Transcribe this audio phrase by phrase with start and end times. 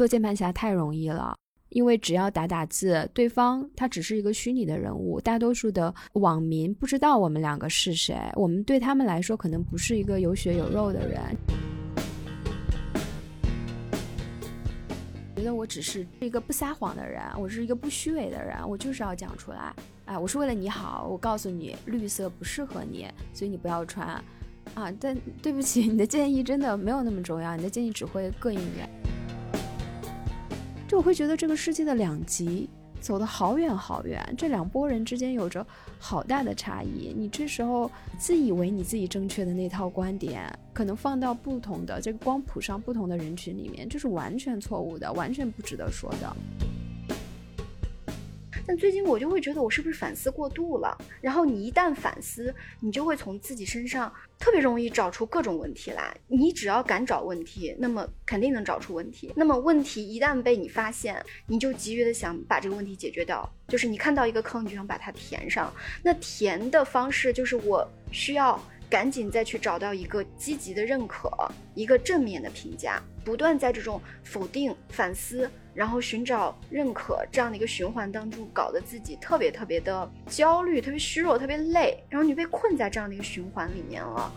[0.00, 1.36] 做键盘侠太容易了，
[1.68, 11.20] 因为只要打打字，对方他只是一个虚拟的人物，大多数的网民不知道我们两个是谁，我们对他们来说可能不是一个有血有肉的人。
[15.36, 19.70] 觉得我只是一个不撒谎的人，我是一个不虚伪的人，我就是要讲出来。
[20.06, 24.06] 哎，我是为了你好，我告诉你绿色不适合你，所以你不要穿。
[24.72, 28.88] 啊，但对不起，你的建议真的没有那么重要，你的建议只会更远。
[30.90, 32.68] 就我会觉得这个世界的两极。
[33.00, 35.66] 走得好远好远，这两拨人之间有着
[35.98, 37.14] 好大的差异。
[37.16, 46.36] 你这时候自以为你自己正确的那套观点，可能放到不同的这个光谱上、不同的人群里面，这是完全错误的，完全不值得说的。
[48.66, 50.96] 但最近我就会觉得我是不是反思过度了？
[51.20, 56.16] 然后你一旦反思，你就会从自己身上特别容易找出各种问题来。
[56.28, 59.32] 你只要敢找问题，那么肯定能找出问题。
[59.36, 63.48] 那么问题一旦被你发现，你就急于的想把这个问题解决掉。
[63.68, 65.72] 就是你看到一个坑，你就想把它填上。
[66.02, 68.60] 那填的方式就是我需要。
[68.90, 71.30] 赶紧再去找到一个积极的认可，
[71.76, 84.32] 一个正面的评价，不断在这种否定、反思，然后寻找认可这样的一个循环当中，搞得自己特别特别的焦虑，特别虚弱，特别累，然后你被困在这样的一个循环里面了。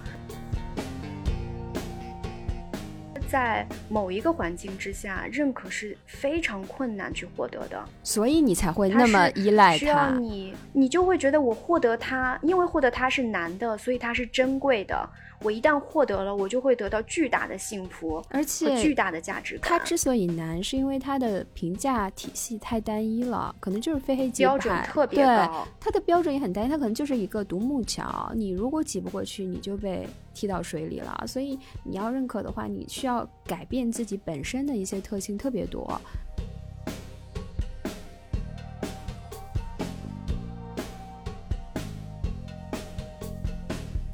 [3.27, 9.77] 在某一个环境之下，认可是非常困难去获得的，所以你才会那么依赖它。
[9.79, 15.09] 需要你，你就会觉得我获得它，因为获得它是难的，所以它是珍贵的。
[15.43, 19.69] 我一旦获得了，我就会得到巨大的幸福，而且巨大的价值感。
[19.69, 25.67] 它之所以难，是因为它的评价体系太单一了，可能就是非黑即白，标准特别高。
[25.79, 31.23] 它的标准也很单一，它可能就是一个独木桥，你如果挤不过去，你就被踢到水里了。
[31.27, 35.99] 所以你要认可的话，你需要改变自己本身的一些特性特别多。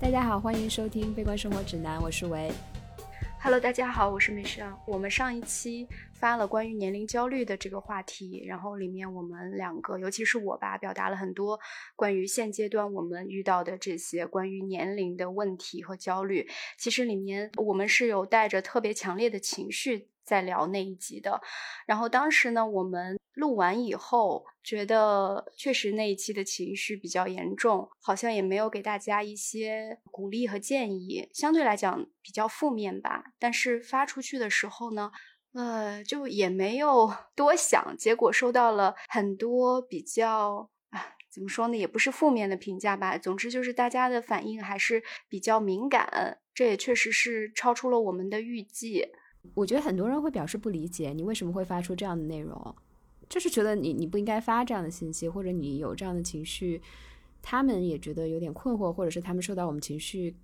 [0.10, 2.52] 大家好，欢迎收听《悲观生活指南》，我是维。
[3.40, 4.76] Hello，大家好，我是美尚。
[4.88, 11.60] 我们上一期发了关于年龄焦虑的这个话题，然后里面我们两个，尤其是我吧，表达了很多
[11.96, 16.50] 关于现阶段我们遇到的这些关于年龄的问题和焦虑。
[16.76, 20.08] 其实里面我们是有带着特别强烈的情绪。
[20.30, 21.42] 在聊那一集的，
[21.88, 33.24] 然后当时呢，我们录完以后，觉得确实那一期的情绪比较严重，好像也没有给大家一些鼓励和建议，相对来讲比较负面吧。
[33.40, 35.12] 但是发出去的时候呢，
[35.54, 43.18] 呃，就也没有 多想，结果收到了很多比较啊，怎么说呢，也不是负面的评价吧。
[43.18, 49.08] 总之就是大家的反应还是比较敏感，这也确实是超出了我们的预计。
[49.54, 52.76] 我觉得很多人会表示不理解你为什么会发出这样的内容，
[53.28, 56.82] 就是觉得你你不应该发这样的信息，或者你有这样的情绪，
[57.42, 60.36] 他们也觉得有点困惑，或者是他们受到我们情绪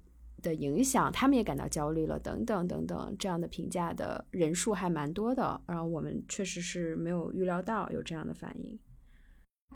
[0.41, 8.77] 的影响，他们也感到焦虑了，等等等等，这样的评价的人数还蛮多的，然后我们确实是没有预料到有这样的反应。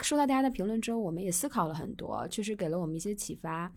[0.02, 3.70] 收到大家的评论之后，我们也思考了很多，确实给了我们一些启发。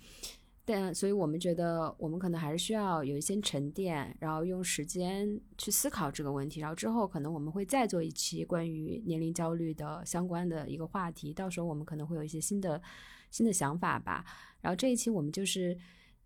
[0.66, 6.62] 但所以，我们觉得我们可能还是需要有一些沉淀，然后用时间去思考这个问题。
[6.62, 11.34] 然后之后，可能我们会再做一期关于年龄焦虑的相关的一个话题。
[11.34, 12.82] 到时候我们可能会有一些新的
[13.30, 14.24] 新的想法吧。
[14.62, 15.78] 然后这一期我们就是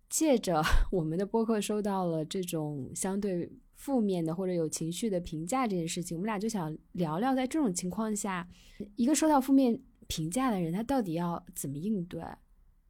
[0.08, 0.62] 借着
[0.92, 8.48] 我们的播客收到了这种相对负面的或者有情绪的评价这件事情，我们俩就想聊聊，在这种情况下，
[8.94, 12.22] 一个收到负面评价的人，他到底要怎么应对？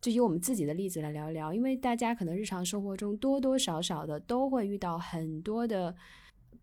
[0.08, 5.94] 就以我们自己的例子来聊一聊，因为大家可能日常生活中多多少少的都会遇到很多的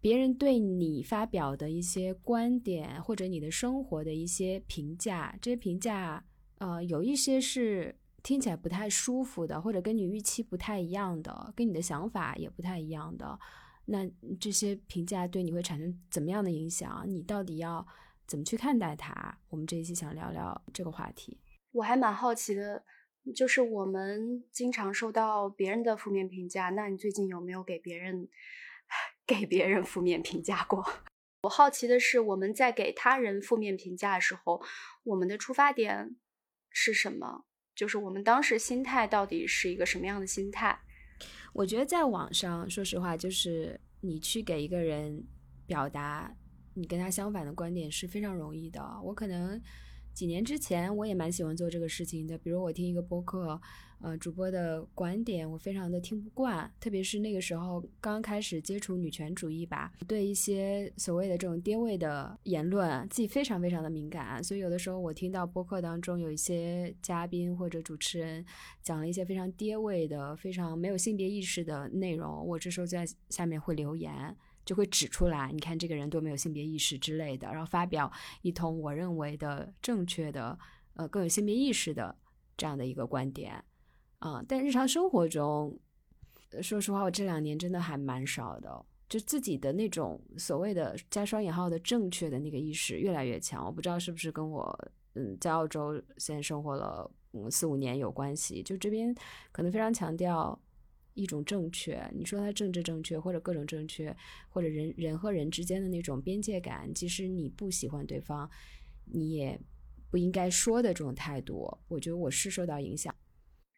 [0.02, 5.38] 别人对你发表的一些观点，或者你的生活的一些评价。
[5.40, 6.26] 这些评价，
[6.58, 13.38] 呃，有一些是听起来不太舒服的，或者跟你预期不太一样的，跟你的想法也不太一样的。
[13.86, 17.06] 那这些评价对你会产生怎么样的影响？
[17.08, 17.86] 你到底要
[18.26, 19.38] 怎么去看待它？
[19.50, 21.38] 我们这一期想聊聊这个话题。
[21.74, 22.82] 我还蛮好奇的。
[23.34, 28.28] 就是我们经常受到别人的负面评价，那你最近有没有给别人
[29.26, 30.86] 给别人负面评价过？
[31.44, 34.62] 我好奇的是，我们在给他人负面评价的时候，
[35.04, 36.16] 我们的出发点
[36.70, 37.46] 是什么？
[37.76, 40.80] 就是我们当时心态到底是一个什么样的心态？
[41.54, 45.26] 我觉得在网上，说实话，就是你去给一个人
[45.66, 46.36] 表达
[46.74, 48.82] 你跟他相反的观点是非常容易的。
[49.04, 49.62] 我可能。
[50.16, 52.38] 几年之前，我也蛮喜欢做这个事情的。
[52.38, 53.60] 比如我听一个播客，
[54.00, 64.42] 呃，主播的观点我非常的听不惯，特别是那个时候刚开始接触女权主义吧，对一些所谓的这种爹味的言论，自己非常非常的敏感。
[64.42, 68.46] 所以有的时候我听到播客当中有一些嘉宾或者主持人
[68.82, 74.34] 讲了一些非常爹味的、非常没有性别意识的内容，我这时候在下面会留言。
[74.66, 80.58] 就会指出来，你看这个人多没有性别意识之类的，然后发表一通我认为的正确的，
[80.96, 82.18] 呃，更有性别意识的
[82.58, 83.64] 这样的一个观点，
[84.20, 85.80] 啊，但日常生活中，
[86.64, 99.14] 说实话，我这两年真的还蛮少的，就自己的那种所谓的加双引号的正确的那个意识越来越强，我不知道是不是跟我嗯在澳洲现在生活了嗯四五年有关系，就这边
[99.52, 100.60] 可能非常强调。
[101.16, 104.16] 一种正确，你说它政治正确或者各种正确，
[104.50, 108.50] 或者人人和人之间的那种边界感，即使你不喜欢对方，
[109.06, 109.60] 你也
[110.12, 113.16] 不应该说的这种态度，我觉得我是受到影响。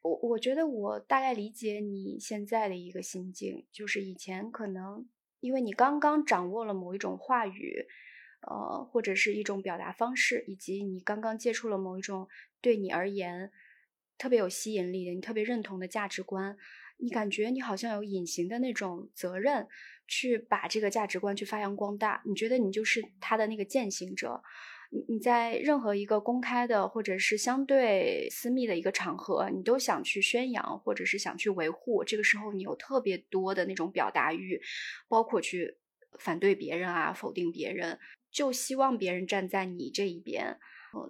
[0.01, 5.07] 我我觉得我大概理解你现在的一个心境，就是以前可能
[5.39, 7.85] 因为你刚刚掌握了某一种话语，
[8.49, 12.27] 呃，或者是一种表达方式，以及你刚刚接触了某一种
[12.61, 13.51] 对你而言
[14.17, 16.57] 特别有吸引力的、你特别认同的价值观。
[16.97, 19.67] 你感觉你好像有隐形的那种责任，
[20.07, 22.21] 去把这个价值观去发扬光大。
[22.25, 24.41] 你觉得你就是他的那个践行者。
[24.89, 32.05] 你你在任何一个公开的或者是相对私密的一个场合，你都想去宣扬或者是想去维护。
[32.05, 34.61] 这个时候你有特别多的那种表达欲，
[35.09, 35.75] 包括去
[36.19, 37.99] 反对别人啊，否定别人，
[38.31, 40.57] 就希望别人站在你这一边。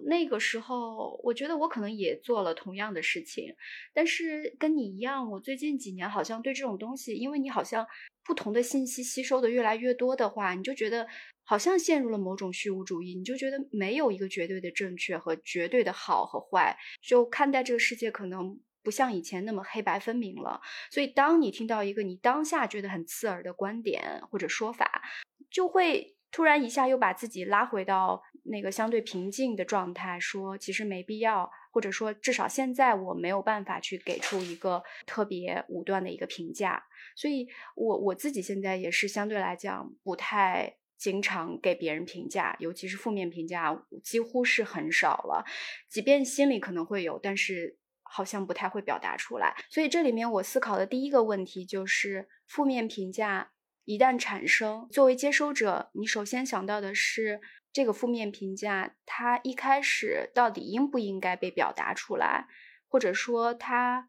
[0.04, 3.54] 那个时候，我觉得我可能也做了同样的事情，
[3.94, 7.86] 但是跟你一样，我最近几年好像对这种东西，因为你好像
[8.24, 11.06] 不同的信息吸收的越来越多的话，你就觉得
[11.44, 20.60] 好像陷入了某种虚无主义，你就觉得没有一个绝对的正确和绝对的好和坏，就看待这个世界可能不像以前那么黑白分明了。
[20.90, 25.02] 所以，当你听到一个你当下觉得很刺耳的观点或者说法，
[25.50, 26.14] 就会。
[26.30, 36.82] 突然一下又把自己拉回到那个相对平静的状态，说其实没必要，或者说至少现在我没有办法去给出一个特别武断的一个评价，
[37.16, 45.44] 所以我我自己现在也是相对来讲不太经常给别人评价，尤其是负面评价，几乎是很少了。
[45.88, 49.54] 即便心里可能会有，但是好像不太会表达出来。
[49.70, 53.52] 所以这里面我思考的第一个问题就是负面评价。
[53.84, 57.40] 一旦产生，作为接收者，你首先想到的是
[57.78, 62.48] 这个负面评价，它一开始到底应不应该被表达出来，
[62.88, 64.08] 或者说它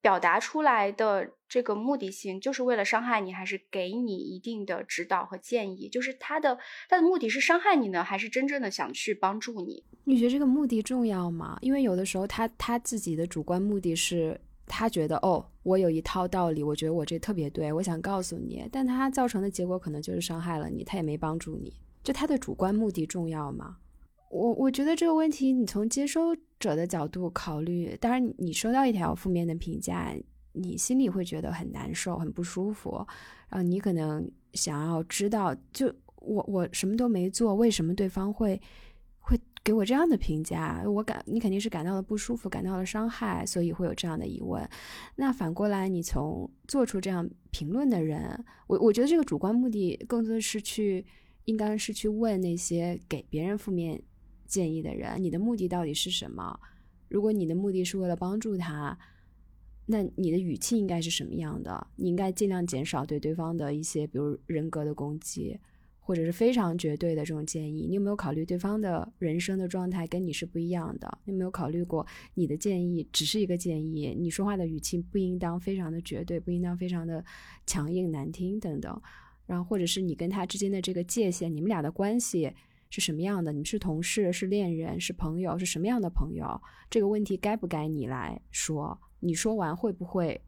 [0.00, 5.88] 表达出来的这个目的性，就是为了伤害你，还是给你一定的指导和建议？
[5.88, 6.58] 就是它的
[6.88, 9.84] 它的目的是伤害你呢，还是真正的想去帮助你？
[10.02, 11.56] 你觉得这个目的重要吗？
[11.60, 14.40] 因为有的时候他他自己的主观目的是。
[14.68, 21.72] 他觉得哦，我有一套道理，我觉得我这特别对，我想告诉你，但他造成的结果可能就是伤害了你，他也没帮助你。
[22.06, 23.78] 就他的主观目的重要吗？
[24.30, 30.14] 我我觉得这个问题，你从接收者的角度考虑，当然你收到一条负面的评价，
[30.52, 33.04] 你心里会觉得很难受、很不舒服，
[33.48, 38.60] 然后你可能想要知道，就我我什么都没做，为什么对方会
[39.18, 39.36] 会？
[39.64, 44.64] 给我这样的评价，我感你肯定是感到了不舒服，感到了伤害，所以会有这样的疑问。
[45.16, 51.04] 那反过来，你从做出这样评论的人，我我觉得这个主观目的更多的是去，
[51.46, 54.00] 应该是去问那些给别人负面
[54.46, 56.60] 建议的人，你的目的到底是什么？
[57.08, 58.96] 如果你的目的是为了帮助他，
[59.86, 61.86] 那你的语气应该是什么样的？
[61.96, 65.58] 你应该尽量减少对对方的一些，比如人格的攻击。
[65.98, 71.18] 或者是非常绝对的这种建议，你有没有考虑对方的人生的状态跟你是不一样的？
[71.24, 77.24] 你有没有考虑过你的建议只是一个建议，你说话的语气不应当非常的绝对，不应当非常的
[77.66, 79.02] 强硬难听等等。
[79.46, 82.52] 然后或者是你跟他之间的这个界限，你们俩的关系
[82.90, 83.52] 是什么样的？
[83.52, 85.58] 你们是同事、是恋人、是朋友？
[85.58, 86.60] 是什么样的朋友？
[86.90, 89.00] 这个问题该不该你来说？
[89.20, 90.42] 你说完会不会？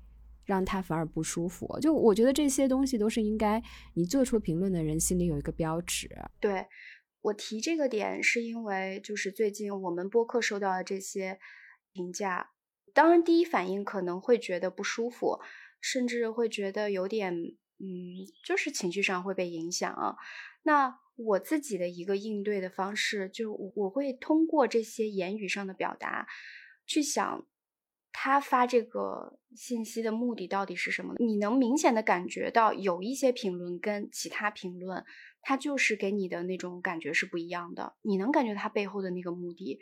[0.44, 3.62] 让他反而不舒服，就我觉得这些东西都是应该
[3.92, 6.08] 你做出评论的人心里有一个标尺。
[6.40, 6.64] 对
[7.20, 11.38] 我提这个点，是因为就是最近我们播客收到的这些
[11.92, 12.52] 评价，
[12.94, 15.38] 当然第一反应可能会觉得不舒服，
[15.82, 17.34] 甚至会觉得有点
[17.78, 20.16] 嗯，就是情绪上会被影响啊。
[20.62, 26.26] 那我自己的一个应对的方式，就我会通过这些言语上的表达
[26.86, 27.46] 去想。
[28.20, 31.14] 他发这个信息的目的到底是什么？
[31.18, 35.04] 你能明显的感觉到有一些评论跟其他评论，
[35.40, 37.94] 他就是给你的那种感觉是不一样的。
[38.02, 39.78] 你能感觉他背后的那个目的，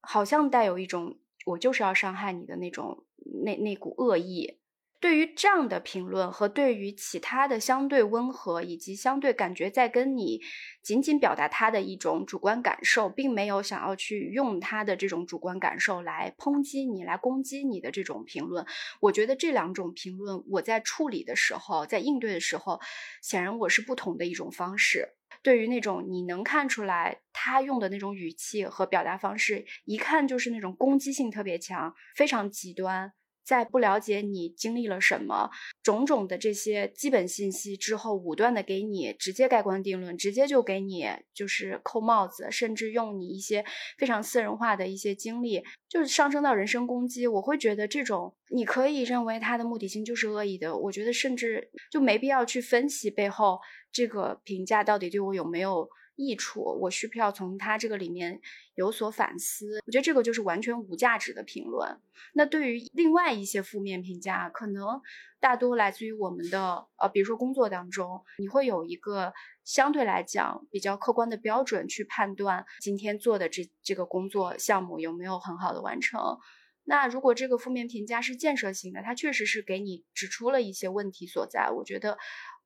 [0.00, 3.04] 好像带有一种我就是要伤害你的那种
[3.44, 4.58] 那那股恶意。
[4.98, 10.40] 对于这样的评论和对于其他的相对温和以及相对感觉在跟你
[10.82, 18.64] 仅仅表达他的一种主观感受，并没有想要去用他的这种主观感受来抨击你、来攻击你的这种评论，
[19.00, 22.80] 我觉得这两种评论我在处理的时候，在应对的时候，
[23.22, 25.10] 显然我是不同的一种方式。
[25.42, 33.12] 对于那种你能看出来他用的那种语气和表达方式，一看就是那种攻击性特别强、非常极端。
[33.46, 35.48] 在不了解你经历了什么
[35.82, 43.64] 种种的这些基本信息之后，武断的给你直接盖棺定论，直接就给你就是扣帽子，甚至用你一些
[43.96, 47.28] 非常私人化的一些经历，就是上升到人身攻击。
[47.28, 53.60] 我会觉得这种你可以认为他的目的性就是恶意的，我觉得甚至就没必要去分析背后
[53.92, 55.88] 这个评价到底对我有没有。
[56.16, 58.40] 益处，我需不需要从他这个里面
[58.74, 59.80] 有所反思？
[59.86, 62.00] 我觉得这个就是完全无价值的评论。
[62.32, 65.00] 那对于另外一些负面评价，可能
[65.38, 69.32] 大多来自于我们的呃，比如说工作当中，你会有一个
[69.62, 76.38] 相对来讲比较客观的标准去判断今天做的这这个工作项目有没有很好的完成。
[76.84, 81.68] 那如果这个负面评价是建设性的，它确实是给你指出了一些问题所在。
[81.70, 82.16] 我觉得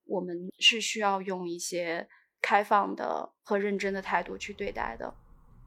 [0.05, 2.09] 我们是需要用一些。
[2.41, 5.13] 开放的和认真的态度去对待的，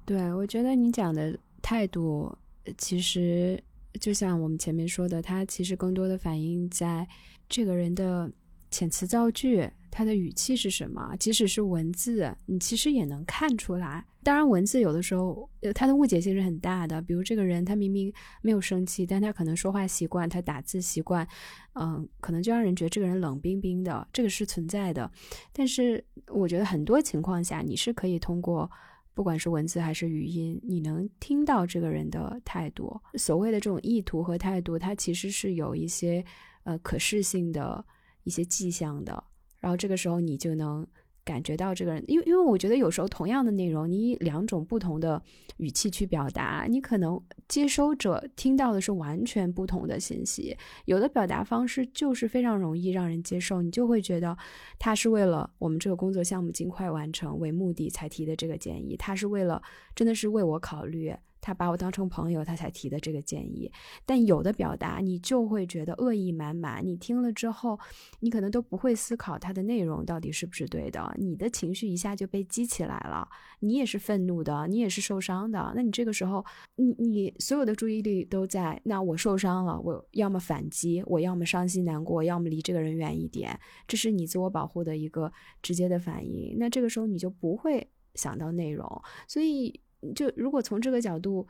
[0.06, 2.36] 对我觉得你讲的态度，
[2.77, 3.62] 其实
[4.00, 7.08] 就像我们前面说的，它其实更多的反映在
[7.48, 8.32] 这个人的
[8.72, 9.70] 遣词造句。
[9.93, 11.15] 他的语气是什么？
[11.19, 14.03] 即使是文字，你其实也能看出来。
[14.23, 17.00] 当然，文字有的时候，呃，他的误解性是很大的。
[17.00, 21.27] 比如这个人，他明明没有生气，但他可能说话习惯，他打字习惯，
[21.75, 25.12] 嗯，可能就让人觉得这个人冷冰冰的，这个是存在的。
[25.51, 28.67] 但是，我觉得很多情况下，你是可以通过
[29.13, 33.00] 不管是文字还是语音，你能听到这个人的态度。
[33.13, 36.25] 所谓的这种意图和态度，它其实是有一些
[36.63, 37.85] 呃可视性的
[38.23, 39.23] 一些迹象的。
[39.63, 40.86] 然后这个时候你就能
[41.24, 45.22] 感觉到这个人，因为因为我觉得有时候同样的内容，你以两种不同的
[45.55, 47.17] 语气去表达，你可能
[47.48, 50.58] 接收者听到的是完全不同的信息。
[50.84, 54.38] 有的表达方式就是非常容易让人接受，你就会觉得
[54.77, 59.62] 他是为了我们这个工作项目尽快完成为目的才提的这个建议，他是为了
[59.96, 61.15] 真的是为我考虑。
[61.43, 63.69] 他把我当成朋友，他才提的这个建议。
[64.05, 66.81] 但有的表达，你就会觉得恶意满满。
[66.83, 67.77] 你听了之后，
[68.21, 71.13] 你可能都不会思考它的内容到底是不是对的。
[71.19, 73.27] 你的情绪一下就被激起来了，
[73.59, 75.73] 你也是愤怒的，你也是受伤的。
[75.75, 76.43] 那你这个时候，
[76.77, 83.59] 你你所有的注意力都在那我受伤了，我要么反击，我要么伤心难过，要么离这个人远一点。
[83.85, 85.29] 这是你自我保护的一个
[85.62, 86.55] 直接的反应。
[86.57, 89.82] 那这个时候你就不会想到内容，所以。
[90.13, 91.48] 就如果从这个角度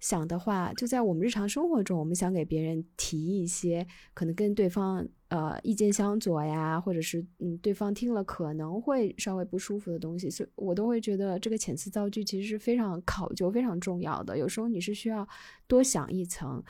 [0.00, 14.36] 想的话，就在我们日常生活中，我们想给别人提一些可能跟对方呃意见相左呀，或者是嗯对方听了可能会稍微不舒服的东西，所以我都会觉得这个遣词造句其实是非常考究、非常重要的。
[14.36, 15.26] 有时候你是需要
[15.68, 16.60] 多想一层，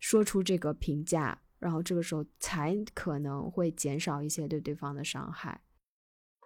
[0.00, 5.60] 说出这个评价，然后这个时候才可能会减少一些对对方的伤害。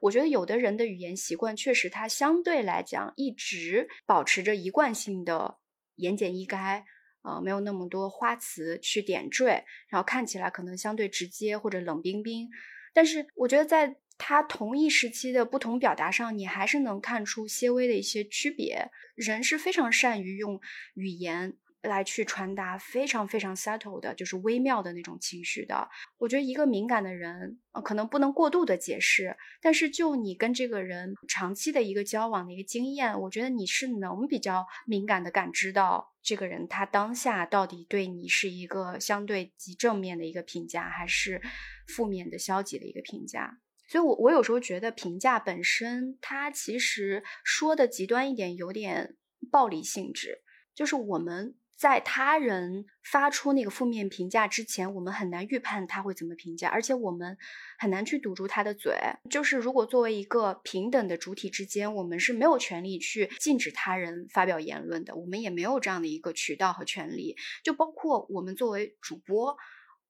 [0.04, 5.56] 我觉得有的人的语言习惯确实，他相对来讲一直保持着一贯性的
[5.94, 6.82] 言简意赅，
[7.23, 12.50] 呃，没有那么多花词去点缀，然后看起来可能相对直接或者冷冰冰。
[12.92, 18.90] 但是我觉得在他同一时期的不同表达上，你还是能看出些微的一些区别。
[19.14, 20.61] 人是非常善于用
[20.94, 21.56] 语言。
[21.84, 25.88] 来去传达非常非常 subtle 的，就是微妙的那种情绪的。
[26.18, 41.40] 我觉得一个敏感的人，呃，可能不能过度的解释，但是就你跟这个人长期的一个交往的一个经验，我觉得你是能比较敏感的感知到这个人他当下到底对你是一个相对极正面的一个评价，还是
[41.86, 43.58] 负面的消极的一个评价。
[43.86, 49.16] 所以，我我有时候觉得评价本身，它其实说的极端一点，有点
[49.50, 50.42] 暴力性质，
[50.74, 51.54] 就是我们。
[51.84, 57.36] 在他人发出那个负面评价之前，我们很难预判他会怎么评价，而且我们
[57.78, 58.94] 很难去堵住他的嘴。
[59.28, 67.36] 就是如果作为一个平等的主体之间，我们是没有权利去禁止他人发表言论的，我们也没有这样的一个渠道和权利。
[67.62, 69.54] 就包括我们作为主播，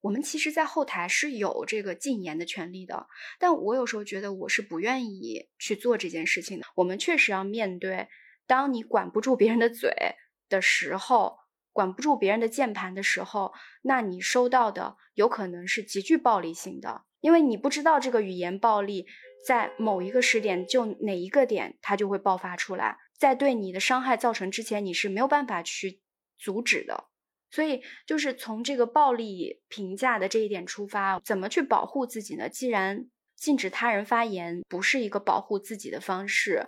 [0.00, 3.08] 我们其实，在后台是有这个禁言的权利的。
[3.40, 6.66] 但我有时候觉得，我是不愿意去做这件事情的。
[6.76, 8.06] 我们确实要面对，
[8.46, 9.90] 当你管不住别人的嘴
[10.48, 11.42] 的时候。
[11.74, 13.52] 管不住别人的键盘的时候，
[13.82, 19.06] 那你收到的有可能是极具暴力性的，因为你不知道这个语言暴力
[19.46, 26.00] 在某一个时点就哪一个点它就会爆发出来，在对你的伤害造成之前，你是没有办法去
[26.38, 27.08] 阻止的。
[27.50, 32.48] 所以，就是从这个暴力评价的这一点出发，怎么去保护自己呢？
[32.48, 36.66] 既然禁止他人发言不是一个保护自己的方式，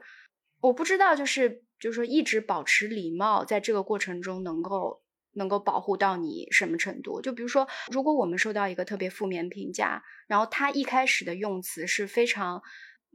[0.61, 5.03] 我不知道，就是就是说，一直保持礼貌，在这个过程中能够
[5.33, 7.21] 能够保护到你什么程度？
[7.21, 12.63] 就比如说，如果我们收到一个特别负面评价，然后他一开始的用词是非常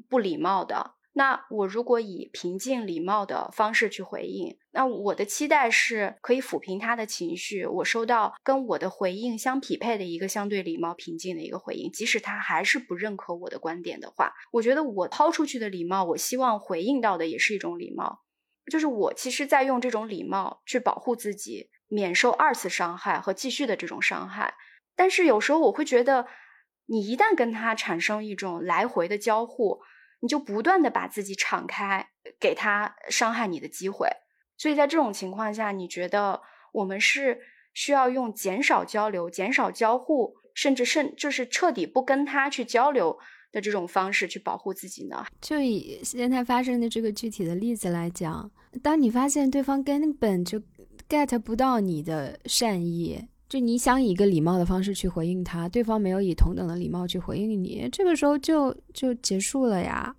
[0.07, 0.95] 不礼貌的。
[1.13, 18.21] 那我如果以平静礼貌的方式去回应，那我的期待是可以抚平他的情绪，我收到跟我的回应相匹配的一个相对礼貌平静的一个回应，即使他还是不认可我的观点的话，我觉得我抛出去的礼貌，我希望回应到的也是一种礼貌，
[18.69, 24.55] 就是我其实在用这种礼貌去保护自己，免受二次伤害和继续的这种伤害。
[24.95, 26.27] 但是有时候我会觉得，
[26.85, 29.81] 你一旦跟他产生一种来回的交互。
[30.23, 34.07] 你就不断的把自己敞开，给他伤害你的机会。
[34.55, 37.41] 所以在这种情况下，你觉得我们是
[37.73, 43.17] 需要用减少交流、减少交互，甚至甚就是彻底不跟他去交流
[43.51, 45.25] 的这种方式去保护自己呢？
[45.41, 48.49] 就以现在发生的这个具体的例子来讲，
[48.81, 50.61] 当你发现对方根本就
[51.09, 53.27] get 不到你的善意。
[53.49, 60.15] 就你想以一个礼貌的方式去回应他，对方没有以同等的礼貌去回应你，这个时候就就结束了呀。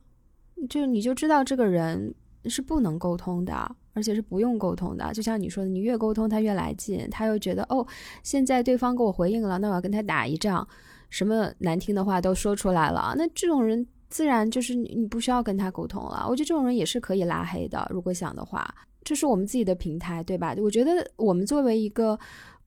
[0.69, 5.11] 就你就知道这个人是不能沟通的，而且是不用沟通的。
[5.15, 7.87] 就像你说的，你越沟通他越来劲，他又觉得哦，
[8.23, 10.69] 现在对方给我回应了，那我要跟他打一仗，
[11.12, 13.14] 什么难听的话都说出来了。
[13.16, 16.26] 那这种人自然就是你你不需要跟他沟通了。
[16.28, 20.54] 我觉得这种人也是可以拉黑的，如果想的话，这是我们自己的平台，对吧？
[20.59, 22.19] 我觉得我们作为一个。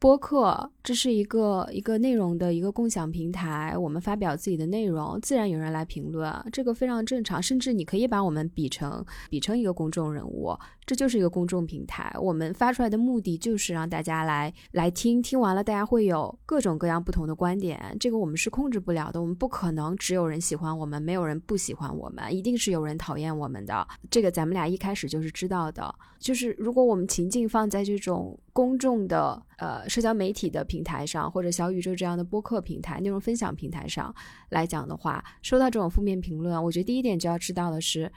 [0.06, 3.76] 播客，这是一个一个内容的一个共享平台。
[3.76, 7.42] 我们发表自己的内容，自然有人来评论，这个非常正常。
[7.42, 12.16] 甚至你可以把我们比成比成一个公众人物，这就是一个公众平台。
[12.22, 17.98] 我们发出来的目的就是让大家来来听，听完了大家会有各种各样不同的观点。
[18.00, 23.88] 这个我们是控制不了的，我们不可能只有人喜欢我们，没有人不喜欢我们，一定是有人讨厌我们的。
[24.12, 25.96] 这个咱们俩一开始就是知道的。
[26.20, 34.16] 就是如果我们情境放在这种公众的呃社交媒体的平台上，或者小宇宙这样的播客平台、内容分享平台上
[34.48, 38.10] 来讲的话，收到这种负面评论，我觉得第一点就要知道的是，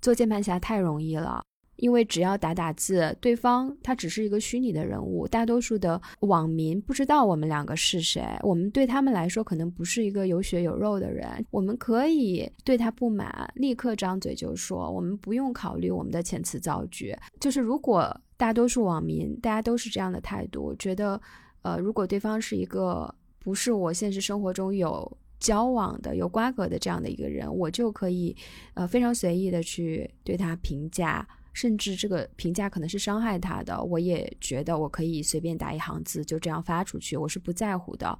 [0.00, 1.42] 做键盘侠太容易了。
[1.76, 17.16] 因为只要打打字，对方他只是一个虚拟的人物，大多数的网民不知道我们两个是谁，我们对他们来说可能不是一个有血有肉的人，我们可以对他不满，立刻张嘴就说，我们不用考虑我们的遣词造句。
[17.40, 21.20] 就是如果大多数网民大家都是这样的态度，觉得，
[21.62, 28.36] 呃，如果对方是一个不是我现实生活中有交往的、有瓜葛的这样的一个人，我就可以，
[28.74, 31.26] 呃，非常随意的去对他评价。
[31.52, 38.18] 甚至这个评价可能是伤害他的，我也觉得我可以随便打一行字就这样发出去，我是不在乎的。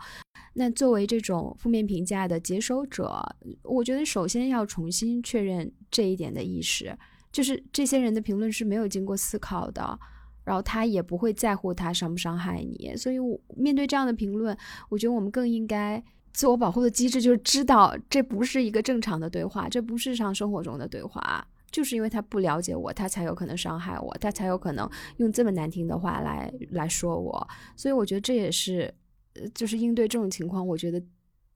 [0.54, 3.22] 那作为这种负面评价的接收者，
[3.62, 6.96] 我觉得首先要重新确认这一点的意识，
[7.30, 9.98] 就是这些人的评论是没有经过思考的，
[10.44, 12.94] 然后他也不会在乎他伤不伤害你。
[12.96, 14.54] 所以，我面对这样的评论，
[14.90, 16.02] 我觉得我们更应该
[16.34, 21.46] 自我保护的机制就是知道这不是一个正常的对话，这不是日常生活中的对话。
[21.72, 27.48] 就是因为他不了解我，他才有可能伤害我，他才有可能用这么难听的话来来说我。
[27.76, 28.94] 所以我觉得这也是，
[29.34, 31.02] 呃，就是应对这种情况，我觉得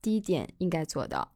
[0.01, 1.33] 第一点应该做到。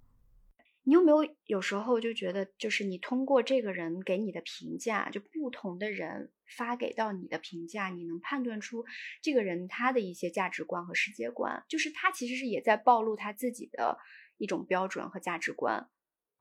[0.84, 8.84] 你有没有有时候就觉得，就是你通过这个人给你的评价，就不同的人发给到你的评价，你能判断出
[9.22, 13.96] 这个人他的一些价值观和世界观，就是他其实是也在暴露他自己的
[14.40, 15.88] 一种标准和价值观。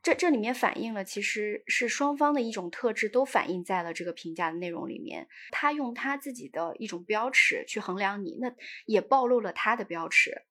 [0.02, 5.28] 这这里面反映了，其实是双方的一种特质都反映在了这个评价的内容里面。
[5.50, 8.50] 他用他自己的一种标尺去衡量你，那
[8.86, 10.42] 也暴露了他的标尺。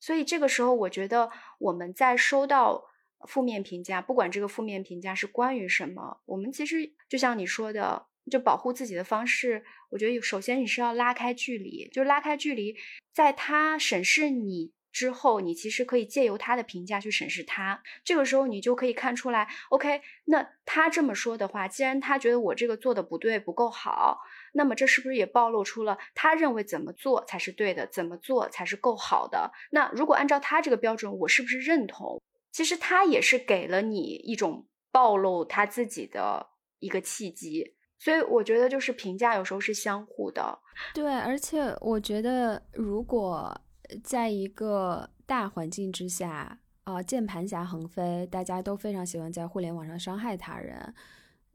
[0.00, 2.84] 所以这个时候，我觉得我们在收到
[3.28, 12.74] 负面评价，不管这个负面评价是关于什么，我们其实就像你说的，就保护自己的方式，我觉得首先你是要拉开距离，就拉开距离，
[13.12, 14.72] 在他审视你。
[14.96, 17.82] 之后，你其实可以借由他的评价去审视他。
[18.02, 24.20] 这个时候，你就可以看出来，OK，那他这么说的话，既然他觉得我这个做的不对、不够好，
[24.54, 29.52] 那么这是不是也暴露出了他认为怎么做才是对的，怎么做才是够好的？
[29.70, 32.18] 那如果按照他这个标准，我是不是认同？
[32.50, 36.46] 其实他也是给了你一种暴露他自己的
[36.78, 37.74] 一个契机。
[37.98, 40.58] 所以我觉得，就是评价有时候是相互的。
[40.94, 43.54] 对，而且我觉得如果。
[44.02, 50.94] 在一个大环境之下，啊键盘侠横飞，大家都非常喜欢在互联网上伤害他人，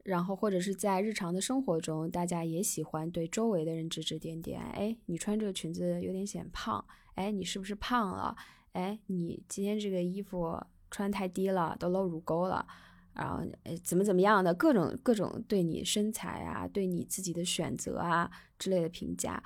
[0.04, 4.60] 然后或者是在日常的生活中，大家也喜欢对周围的人指指点点。
[4.60, 8.36] 哎，你穿这个裙子有点显胖，哎，你是不是胖了？
[8.72, 10.58] 哎，你今天这个衣服
[10.90, 12.66] 穿太低了，都露乳沟了。
[13.14, 19.42] 然后，呃，怎么怎么样的各种各种对你身材啊，对你自己的选择啊之类的评价，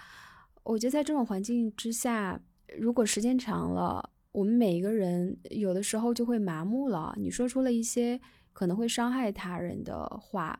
[0.62, 2.40] 我觉得在这种环境之下，
[2.78, 7.14] 如果时间长了，我们每一个人有的时候就会麻木了。
[7.16, 8.20] 你说出了一些
[8.52, 10.58] 可能会伤害他人的话，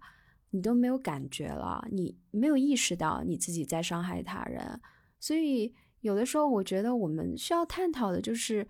[0.51, 4.81] 你都没有感觉了，你没有意识到你自己在伤害他人。
[5.19, 8.66] 所以，有的时候我觉得我们需要探讨的就是，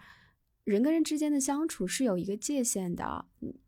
[0.64, 3.24] 人跟人之间的相处是有一个界限的。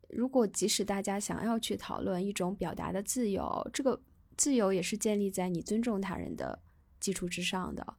[0.09, 4.01] 如果即使大家想要去讨论一种表达的自由，这个
[4.37, 6.59] 自由也是建立在你尊重他人的
[6.99, 7.95] 基础之上的。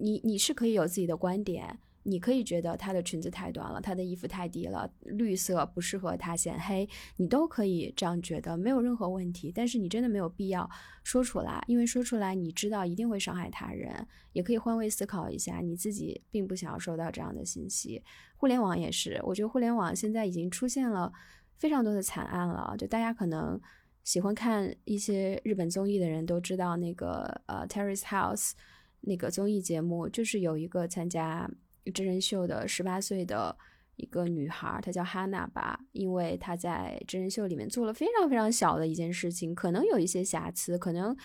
[0.00, 1.78] 你你是可以有自己的观点。
[2.02, 9.52] 你可以觉得她的裙子太短了，她的衣服太低了，绿色不适合她显黑，你都可以这样觉得，没有任何问题。
[9.54, 10.68] 但是你真的没有必要
[11.04, 14.06] 说出来，因为说出来你知道一定会伤害他人。
[14.32, 18.02] 也可以换位思考一下，你自己并不想要收到这样的信息。
[18.34, 21.12] 互联网也是，我觉得互联网现在已经出现了
[21.58, 22.74] 非常多的惨案了。
[22.78, 23.60] 就大家可能
[24.04, 28.52] 喜欢看一些日本综艺的人都知道，那个呃 Terrace House
[29.00, 31.50] 那个综艺节目，就是有一个参加。
[31.94, 33.56] 真人秀的十八岁的
[33.96, 41.16] 一个女孩，她叫哈娜吧，因为她在真人秀里面做了非常非常小的一件事情，可能有一些瑕疵，可能，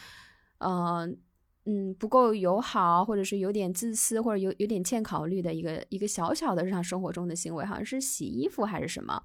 [0.60, 1.20] 嗯
[1.66, 9.22] 嗯不够友好，或者是有点自私，或者有有点欠考虑的一个一个小小的日常生活中的行为，好像是洗衣服还是什么，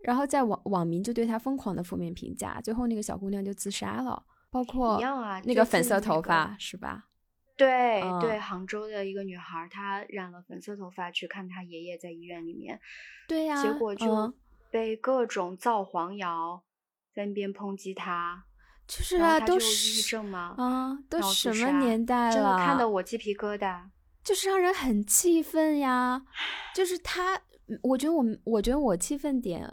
[0.00, 5.00] 然后在网网民就对她疯狂的负面评价，最后那个小姑娘就自杀了，包括
[5.44, 7.06] 那个粉色头发是吧？
[7.56, 12.80] 对对，杭州的一个女孩，她染了粉色头发去看她爷爷在医院里面，
[13.28, 14.34] 对呀，结果就
[14.70, 16.62] 被各种造黄谣，
[17.14, 18.44] 在那边抨击她，
[18.86, 20.54] 就是啊，都是抑郁症吗？
[20.56, 22.32] 啊，都什么年代了？
[22.32, 23.82] 真的看得我鸡皮疙瘩，
[24.24, 26.24] 就是让人很气愤呀。
[26.74, 27.38] 就是他，
[27.82, 29.70] 我觉得我们，我觉得我气愤点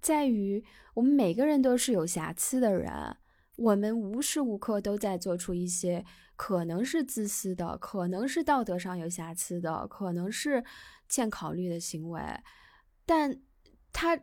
[0.00, 0.64] 在于，
[0.94, 2.90] 我们每个人都是有瑕疵的人，
[3.56, 6.04] 我们无时无刻都在做出一些。
[6.38, 10.64] 可能是自私的，可能是道德上有瑕疵的，可能是
[11.08, 12.22] 欠考虑的行为，
[13.04, 13.42] 但
[13.92, 14.16] 他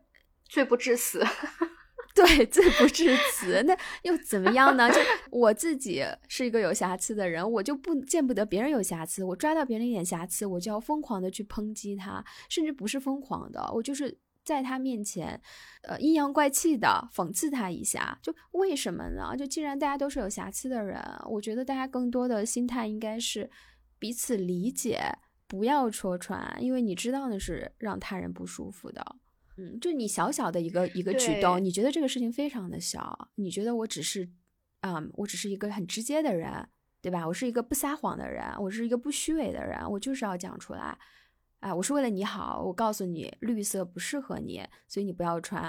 [0.45, 1.21] 罪不至死。
[2.15, 4.89] 对，罪不至死，那又怎么样呢？
[4.89, 4.95] 就
[5.30, 14.17] 我自己是一个有瑕疵的人，我就不见不得别人有瑕疵，我抓到别人一点瑕疵，我就要疯狂的去抨击他，甚至不是疯狂的，我就是。
[14.45, 15.41] 在他面前，
[15.81, 19.36] 呃，阴阳怪气的讽刺他一下，就为什么呢？
[19.36, 23.49] 就既然大家都是有瑕疵的人，我觉得大家更多的心态应该是
[23.97, 25.01] 彼此理解，
[25.47, 29.03] 不要戳穿，因为你知道那是让他人不舒服的。
[29.58, 34.29] 嗯，就你小小的一个一个举动，你觉得这个事情非常的小，你觉得我只是，
[34.81, 36.67] 嗯，我只是一个很直接的人，
[37.01, 37.25] 对吧？
[37.25, 40.97] 我是一个不撒谎的人，我是一个不虚伪的人，我就是要讲出来。
[41.65, 45.60] 啊，我是为了你好，我告诉你绿色不适合你，所以你不要穿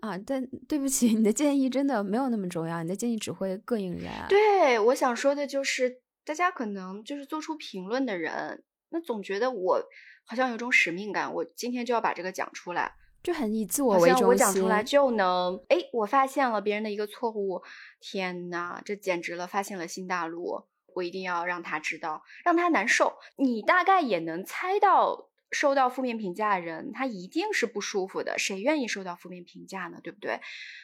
[0.00, 0.16] 啊。
[0.24, 4.10] 但对不起，你的建议真的没有那么重要，你的建议只会膈应人。
[4.30, 9.78] 对，我想说的就是，大家可能就是做出评论的人，那总觉得我
[10.24, 14.26] 好像有种使命感，我今天就要把这个讲出来，就很以自我为中心。
[14.28, 17.60] 我讲出来就能，哎，我发现了别人的一个错误，
[18.00, 20.64] 天呐，这简直了，发现了新大陆。
[20.96, 23.18] 我一定要让他知道，让他难受。
[23.36, 28.38] 你大概也能猜到，收到负面评价的人，他一定是不舒服的。
[28.38, 30.00] 谁愿意收到负面评价呢？
[30.02, 30.40] 对不对？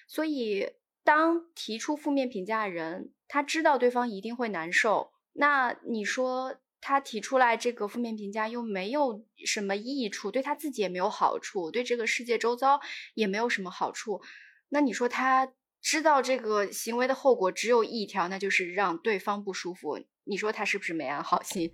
[0.06, 0.68] 所以，
[1.02, 5.12] 当提出负面评价的人，他知道对方一定会难受。
[5.32, 12.82] 那你说他提出来这个负面评价又没有什么益处，对他自己也没有好处，对这个世界周遭
[13.14, 14.20] 也没有什么好处。
[14.68, 15.54] 那你说他？
[15.82, 19.98] 知道这个行为的后果只有一条，那就是让对方不舒服。
[20.24, 21.72] 你说他是不是没安好心？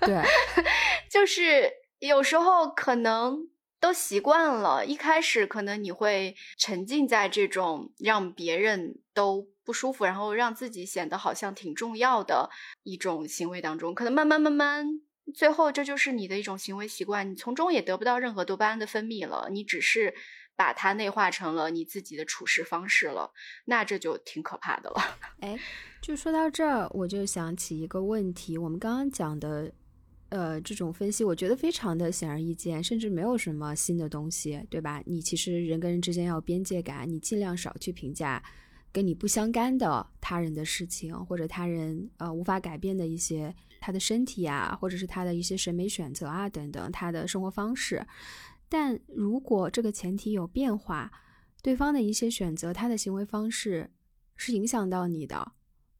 [0.00, 0.22] 对，
[1.10, 3.48] 就是有时候可能
[3.80, 12.48] 都习惯了，一开始可能你会沉浸在这种让别人都不舒服，然后让自己显得好像挺重要的
[12.84, 13.92] 一种行为当中。
[13.92, 15.00] 可能慢慢慢慢，
[15.34, 20.14] 最后这就是你的一种行为习惯，你从中也得不到任何多巴胺的分泌了，你只是。
[20.56, 23.32] 把它内化成了你自己的处事方式了，
[23.64, 25.18] 那这就挺可怕的了。
[25.40, 25.58] 哎，
[26.00, 28.56] 就说到这儿，我就想起一个问题。
[28.58, 29.72] 我们刚刚讲的，
[30.28, 35.02] 呃，这种分析，我觉得非常的显而易见，甚至没有什么新的东西，对吧？
[35.06, 38.42] 你其实人跟人之间要有边界感，你尽量少去评价
[38.92, 48.06] 跟你不相干的他人的事情，或者他人呃无法改变的一些他的身体啊，或者是他的一些审美选择啊等等，他的生活方式。
[48.72, 51.12] 但如果这个前提有变化，
[51.62, 53.90] 对方的一些选择，他的行为方式
[54.34, 55.52] 是影响到你的，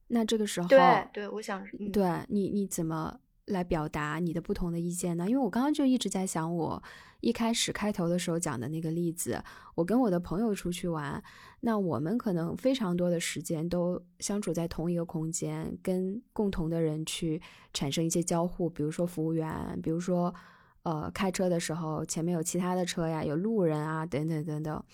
[0.08, 5.28] 那这个时候，对对，我想，对你你怎么来表达你的不同的意见呢？
[5.28, 6.82] 因为我刚刚就一直在想，我
[7.20, 11.22] 一开始开头的时候讲的那个例子，我跟我的朋友出去玩，
[11.60, 17.42] 那我们可能非常多的时间都相处在同一个空间，跟共同的人去
[17.74, 20.34] 产生一些交互，比如说服务员，比如说。
[20.84, 24.84] 呃，开车的时候前面有其他的车呀，有路人啊，等等等等。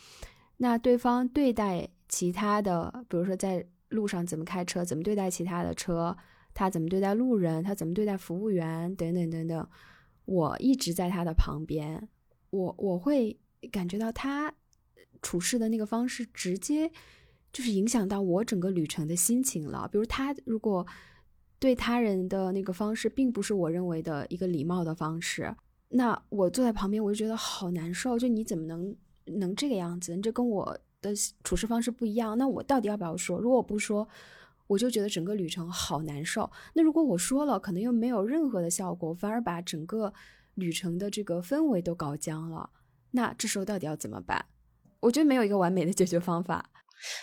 [0.59, 6.17] 那对方对待其他的，比如说在路上怎么开车，怎么对待其他的车，
[6.53, 9.69] 他怎么对待路人，他怎么对待服务员，等等等等。
[10.27, 12.07] 我一直在他的旁边，
[12.51, 13.39] 我我会
[13.73, 14.53] 感觉到他
[15.23, 16.91] 处事的那个方式，直接
[17.51, 19.89] 就是影响到我整个旅程的心情了。
[19.91, 20.87] 比如他如果
[21.59, 25.57] 对他人的那个方式，并不是我认为的一个礼貌的方式。
[25.91, 28.19] 那我坐在旁边，我就觉得好难受。
[28.19, 30.15] 就你怎么能能这个样子？
[30.15, 32.37] 你这跟我的处事方式不一样。
[32.37, 33.39] 那我到底要不要说？
[33.39, 34.07] 如果我不说，
[34.67, 36.51] 我就觉得整个旅程好难受。
[36.75, 40.13] 那如果我说了，可能又没有任何的效果，反而把整个
[40.55, 42.69] 旅程的这个氛围都搞僵了。
[43.13, 44.45] 那这时候到底要怎么办？
[45.01, 46.71] 我觉得没有一个完美的解决方法。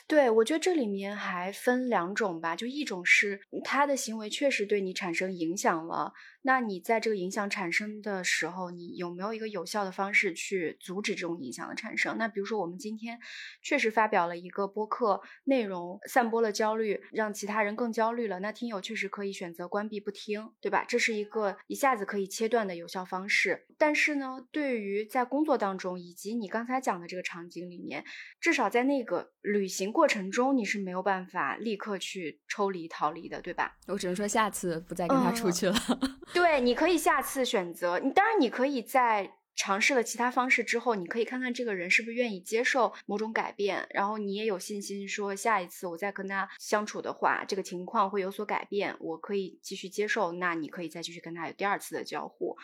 [0.08, 2.56] 对，我觉得这里面还分两种吧。
[2.56, 6.14] 就一种是他的行为确实对你产生影响了。
[6.46, 12.16] 那你在这个影响产生的时候，你有没有一个有效的方式去阻止这种影响的产生？
[12.20, 13.20] 那比如说，我们今天
[13.64, 18.40] 确实发表了一个播客内容，散播了焦虑，让其他人更焦虑了。
[18.42, 20.86] 那听友确实可以选择关闭不听，对吧？
[20.88, 23.66] 这是一个一下子可以切断的有效方式。
[23.80, 28.06] 但是呢，对于在工作当中以及你刚才讲的这个场景里面，
[28.40, 33.76] 至少在那个旅行过程中，你是没有办法立刻去抽离逃离的，对吧？
[33.88, 35.76] 我只能说下次不再跟他出去了。
[36.36, 37.98] 对，你可以下次选择。
[37.98, 50.34] 你当然，你可以在尝试了其他方式之后，你可以看看这个人是不是愿意接受某种改变，然后你也有信心说下一次我再跟他相处的话，这个情况会有所改变，我可以继续接受。
[50.34, 52.58] 那你可以再继续跟他有第二次的交互。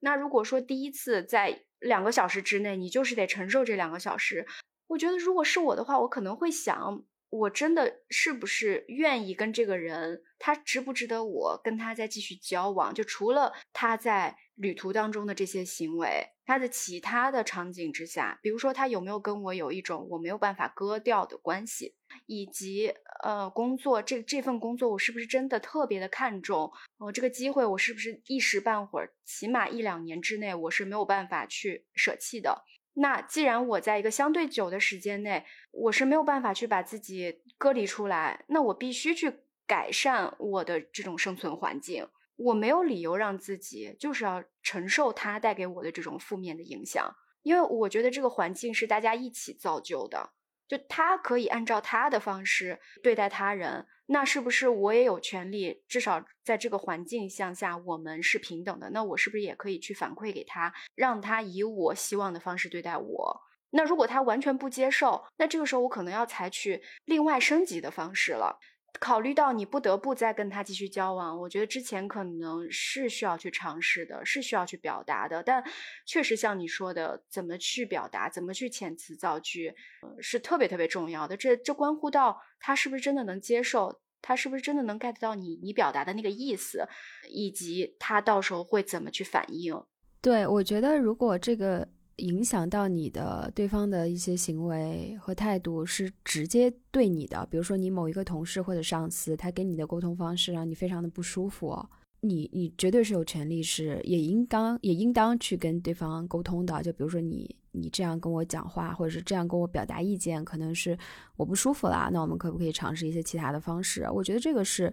[0.00, 4.46] 那如果说第一次在两个小时之内，你就是得承受这两个小时，
[4.86, 7.04] 我觉得如果是我的话，我可能会想。
[7.30, 10.22] 我真的是不是愿意跟这个人？
[10.38, 12.94] 他值不值得我跟他再继续交往？
[12.94, 21.94] 就除了他在旅途当中的这些行为，他的其他的场景之下，比如说他有没有跟我有一种我没有办法割掉的关系，
[22.26, 26.72] 以及呃工作这这份工作我是不是真的特别的看重？
[26.98, 32.64] 我，这个机会我是不是一时半会儿，起码一两年之内我是没有办法去舍弃的？
[33.00, 39.32] 那既然我在一个相对久的时间内，我是没有办法去把自己隔离出来，那我必须去
[39.66, 42.08] 改善我的这种生存环境。
[42.36, 50.30] 我没有理由让自己就是要承受它带给我的这种负面的影响，因为我觉得这个环境是大家一起造就的。
[50.68, 55.82] 就他可以按照他的方式对待他人，那是不是我也有权利？
[55.88, 58.90] 至少在这个环境向下，我们是平等的。
[58.90, 63.40] 那我是不是也可以去反馈给他，让他以我希望的方式对待我？
[63.70, 68.58] 那如果他完全不接受，那这个时候我可能要采取另外升级的方式了。
[69.00, 75.42] 考虑到你不得不再跟他继续交往，我觉得之前可能是需要去尝试的，是需要去表达的。
[75.42, 75.62] 但
[76.04, 79.72] 确实像你说的，怎么去表达，怎么去遣词造句，
[80.20, 81.36] 是特别特别重要的。
[81.36, 86.88] 这这关乎到他是不是真的能接受，他是不是真的能 get 到你你表达的那个意思，
[87.28, 89.80] 以及他到时候会怎么去反应。
[90.20, 91.88] 对我觉得，如果这个。
[92.18, 101.78] 影响到你的对方的一些行为和态度是直接对你的，比如说你某一个同事或者上司，他跟你的沟通方式让你非常的不舒服，
[102.20, 106.82] 你你绝对是有权利是也应当也应当去跟对方沟通的。
[106.82, 110.98] 就比如说你你这样跟我讲话，或者是这样跟我表达意见，可能是
[111.36, 114.08] 我不舒服啦，那我们可不可以尝试一些其他的方式？
[114.12, 114.92] 我觉得这个是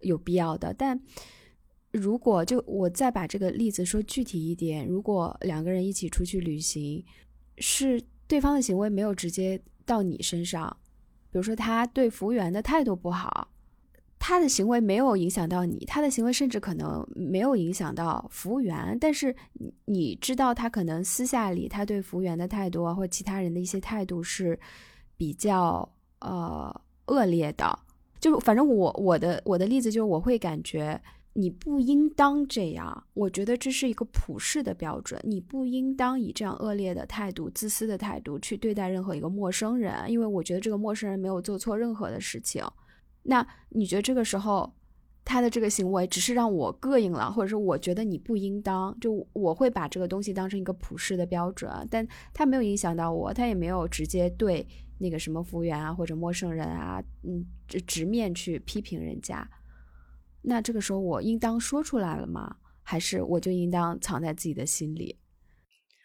[0.00, 1.00] 有必要的，但。
[1.96, 7.04] 如果就我再把这个例子说具体一点，如果两个人一起出去旅行，
[7.58, 10.76] 是对方的行为没有直接到你身上，
[11.30, 13.48] 比如说他对服务员的态度不好，
[14.18, 19.34] 他的行为没有影响到你，他的行为甚至可能没有影响到服务员，但是
[19.86, 24.58] 你知道他可能私下里他对服务员的态度啊，或其他人的一些态度是
[25.16, 25.88] 比较
[26.20, 27.78] 呃恶劣的，
[28.20, 31.00] 就反正我我的我的例子就是我会感觉。
[31.38, 35.20] 你不应当这样，我觉得这是一个普世的标准。
[35.22, 42.64] 你不应当以这样恶劣的态度、自私的态度去对待任何一个陌生人，因为我觉得这个陌生人没有做错任何的事情。
[43.22, 44.72] 那你觉得这个时候
[45.26, 57.44] 他的这个行为只是让我膈应了，或者是我觉得你不应当，就我会把这个东西当成一个普世的标准，但他没有影响到我，他也没有直接对那个什么服务员啊或者陌生人啊，嗯，
[57.86, 59.46] 直面去批评人家。
[60.46, 62.56] 那这个时候我应当说出来了吗？
[62.82, 65.18] 还是我就应当藏在自己的心里？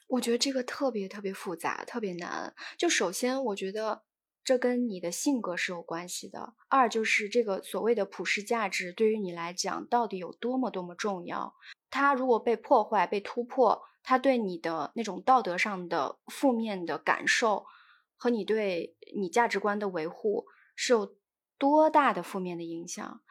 [0.08, 2.54] 我觉得这个特别特别复杂，特别难。
[2.78, 4.04] 就首先，我觉得。
[4.44, 6.56] 这跟你的性格是有关系的。
[6.68, 11.54] 二就是这个所谓的普世价值对于你来讲到底有多么多么重要？
[11.92, 17.68] 它如果被破坏、被突破，它对你的那种道德上的负面的感受
[18.18, 21.16] 和你对你价值观的维护是有
[21.60, 23.22] 多大的负面的影响？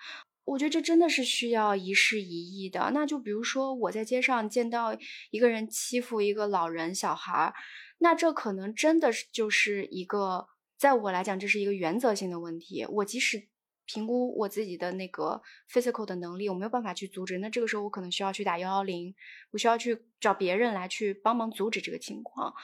[0.44, 2.90] 我觉得这真的是需要一事一议的。
[2.92, 4.96] 那就比如说我在街上见到
[5.30, 7.54] 一个人欺负一个老人、小孩，
[7.98, 10.48] 那这可能真的是就是一个。
[10.80, 12.86] 在我来讲，这是一个原则性的问题。
[12.86, 13.48] 我即使
[13.84, 17.36] 评估我自己的那个 physical 的能力，我没有办法去阻止。
[17.36, 19.14] 那这个时候，我可能需要去打幺幺零，
[19.50, 22.54] 我需要去找别人来去帮忙阻止这个情况。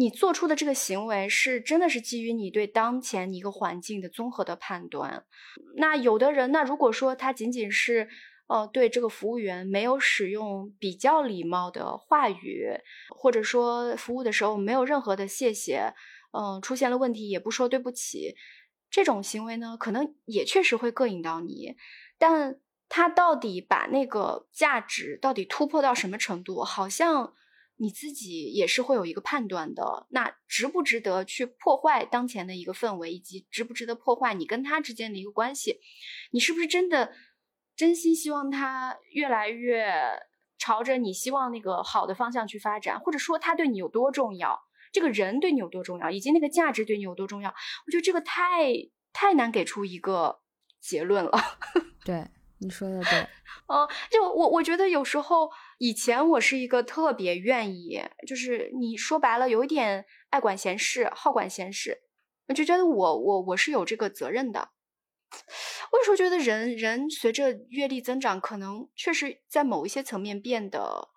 [0.00, 5.26] 你做出的这个行为是真的是基于你对当前一个环境的综合的判断。
[5.76, 8.08] 那有的人，那如果说他仅仅是
[8.46, 12.70] 呃对这个服务员没有使用比较礼貌的话语，
[13.10, 15.92] 或者说服务的时候没有任何的谢谢。
[16.32, 18.36] 嗯，出现了问题也不说对不起，
[18.90, 21.76] 这种行为呢，可能也确实会膈应到你。
[22.18, 22.58] 但
[22.88, 27.34] 他到底把那个价值到底突破到什么程度，好像
[27.80, 30.06] 你自己也是会有一个判断的。
[30.10, 35.80] 那值不值得去破坏当前的一个氛围，以及值不值得破坏你跟他之间的一个关系？
[36.30, 37.14] 你是不是真的
[37.74, 39.94] 真心希望他越来越
[40.58, 44.60] 朝着你希望那个好的方向去发展，或者说他对你有多重要？
[44.92, 47.48] 这个人对你有多重要，以及那个价值对你有多重要？
[47.86, 48.74] 我觉得这个太
[49.12, 50.40] 太难给出一个
[50.80, 51.32] 结论了。
[52.04, 52.28] 对，
[52.60, 53.26] 你说的对。
[53.66, 62.02] 哦，就我我觉得有时候以前我是一个特别愿意，就是你说白了有一点爱管闲事、好管闲事，
[62.48, 64.70] 我就觉得我我我是有这个责任的。
[65.92, 71.08] 我有时候觉得人人随着阅历增长，可能确实在某一些层面变得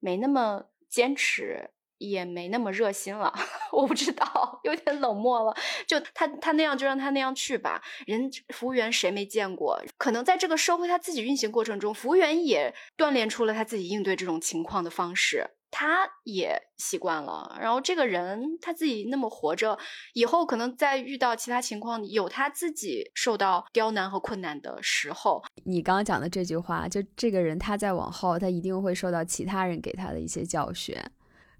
[0.00, 1.70] 没那么坚持。
[1.98, 3.32] 也没那么热心了，
[3.72, 5.56] 我不知道，有点冷漠了。
[5.86, 7.82] 就他他那样，就让他那样去吧。
[8.06, 9.80] 人服务员谁没见过？
[9.96, 17.56] 可能在这个社会他自己运行过程中，服务员也锻炼出了他自己应对这种情况的方式，他也习惯了。
[17.60, 19.78] 然后这个人他自己那么活着，
[20.14, 25.42] 以后可能在遇到其他情况，有他自己受到刁难和困难的时候。
[25.64, 30.96] 你刚刚讲的这句话，就这个人他在往后，他一定会受到其他人给他的一些教训。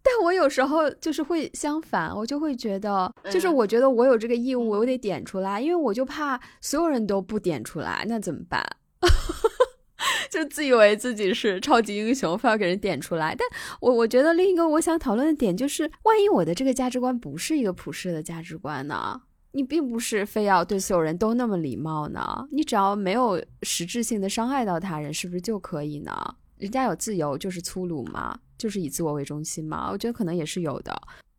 [0.09, 8.65] 但我有时候就是会相反，我就会觉得，就是我觉得我有这个义务，我得点出来，因为我就怕所有人都不点出来，那怎么办？
[10.31, 13.35] 就自以为自己是超级英雄，非要给人点出来。
[13.37, 13.47] 但
[13.81, 19.23] 我我觉得另一个我想讨论的点就是，万一我的这个价值观不是一个普世的价值观呢？
[19.53, 22.47] 你并不是非要对所有人都那么礼貌呢？
[22.53, 26.13] 你只要没有实质性的伤害到他人，是不是就可以呢？
[26.59, 28.39] 人家有自由就是粗鲁吗？
[28.57, 30.95] 就是以自我为中心嘛，我觉得可能也是有的。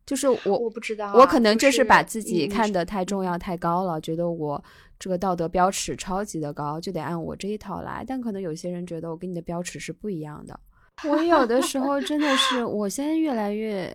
[0.06, 4.64] 就是我我不知道，我可能就是把自己看得太重要、太高了，觉得我
[4.98, 8.06] 这个道德标尺超级的高，就得按我这一套来。
[8.08, 10.58] 但可能有些人觉得我跟你的标尺是不一样的。
[11.10, 13.94] 我有的时候真的是，我现在越来越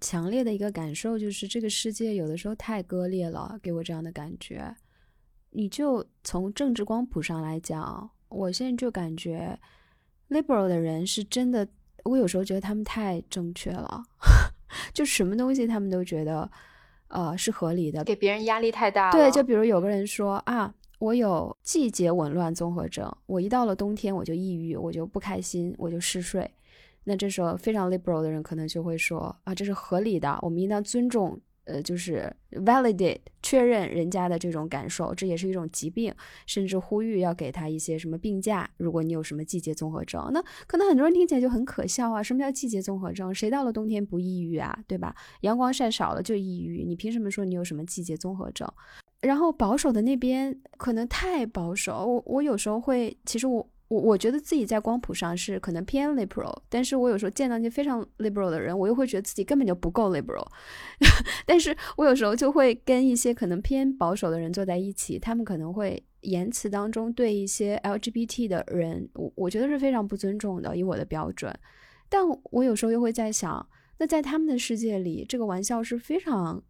[0.00, 4.74] 强烈的一个感受就是，这个世界有的时候太割裂了，给我这样的感觉。
[5.50, 9.56] 你就从政治光谱上来讲，我现在就感觉
[10.34, 11.66] liberal 的人是真的。
[12.04, 14.02] 我有时候觉得他们太正确了，
[14.92, 16.50] 就什么东西他们都觉得，
[17.08, 19.12] 呃，是合理的，给别人压力太大了。
[19.12, 26.50] 对，就比如有个人说啊，我有季节紊乱综合症，我一到了冬天我就抑郁，我就不开心，我就嗜睡。
[27.04, 31.40] 那这时候非常 liberal 的人可能就会说啊，这是合理的，我们应当尊重。
[31.64, 36.14] 呃，就是 validate 确认人家的这种感受，这也是一种疾病，
[36.46, 38.68] 甚至呼吁要给他一些什么病假。
[38.76, 42.22] 如果你有什么季节综合症，那可能很多人听起来就很可笑啊。
[42.22, 43.34] 什么叫季节综合症？
[43.34, 44.78] 谁到了冬天不抑郁啊？
[44.86, 45.14] 对吧？
[45.40, 48.70] 阳光晒少了就抑郁，你凭什么说你有什么季节综合症？
[49.22, 53.68] 然后保守的那边可能太保守，我我有时候会，其实我。
[53.88, 60.46] 我我觉得自己在光谱上是可能偏 liberal，但是我有时候见到一些非常 liberal 的人，我又会觉得自己根本就不够 liberal。
[61.46, 71.54] 但是我有时候就会跟一些可能偏保守的人坐在一起，他们可能会言辞当中对一些 LGBT 的人，我我觉得是非常不尊重的，以我的标准。
[72.08, 76.62] 但我有时候又会在想，那在他们的世界里，这个玩笑是非常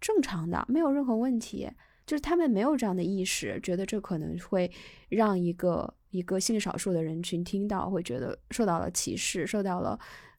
[0.00, 1.68] 正常的，没有任何问题。
[2.06, 4.70] 就是他们没有这样的意识，觉得这可能会
[5.08, 9.98] 让一个一个性少数的人群听到，会觉得受到了歧视，受到了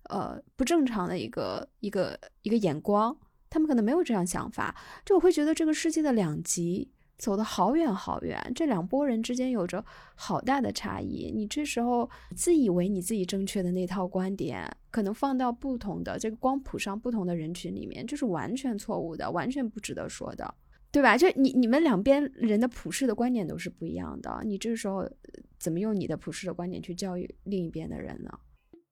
[0.10, 3.16] 呃不正常的一个一个一个眼光。
[3.50, 4.76] 他们可能没有这样想法，
[5.06, 9.84] 就我会觉得这个世界的两极走得好远好远，这两拨人之间有着
[10.16, 11.32] 好大的差异。
[11.34, 20.54] 你这时候自以为你自己正确的那套观点，可能放到不同的这个光谱上、不同的人群里面，就是完全错误的，完全不值得说的，
[20.98, 21.16] 对吧？
[21.16, 25.08] 就你你们两边人的普世的观点都是不一样的，你这个时候
[25.60, 28.32] 怎么用你的普世的观点去教育另一边的人呢？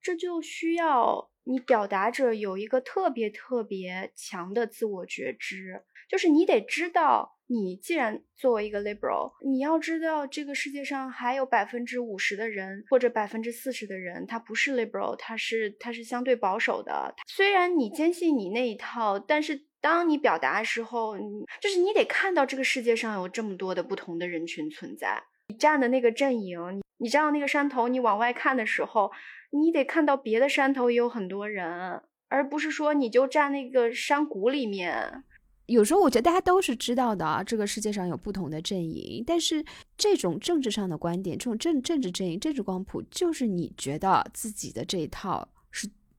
[0.04, 1.32] 这就需要。
[1.48, 17.14] 你表达者有一个特别特别强的自我觉知，就是你得知道，你既然作为一个 liberal，你要知道这个世界上还有百分之五十的人或者百分之四十的人，他不是 liberal，他是他是相对保守的。
[17.28, 21.16] 虽然你坚信你那一套，但是当你表达的时候，
[21.62, 25.22] 就是你得看到这个世界上有这么多的不同的人群存在。
[25.50, 29.12] 你站的那个阵营，你你站到那个山头，你往外看的时候。
[29.52, 35.24] 你得看到别的山头也有很多人，而不是说你就站那个山谷里面。
[35.68, 39.64] 有时候我觉得大家都是知道的啊，这个世界上有不同的阵营，但是
[39.96, 45.48] 这种政治上的观点，这种政政治阵营、政治光谱，就是你觉得自己的这一套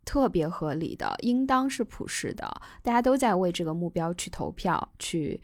[0.06, 2.48] 特别合理的，应当是普世的，
[2.82, 5.38] 大家都在为这个目标去投票，去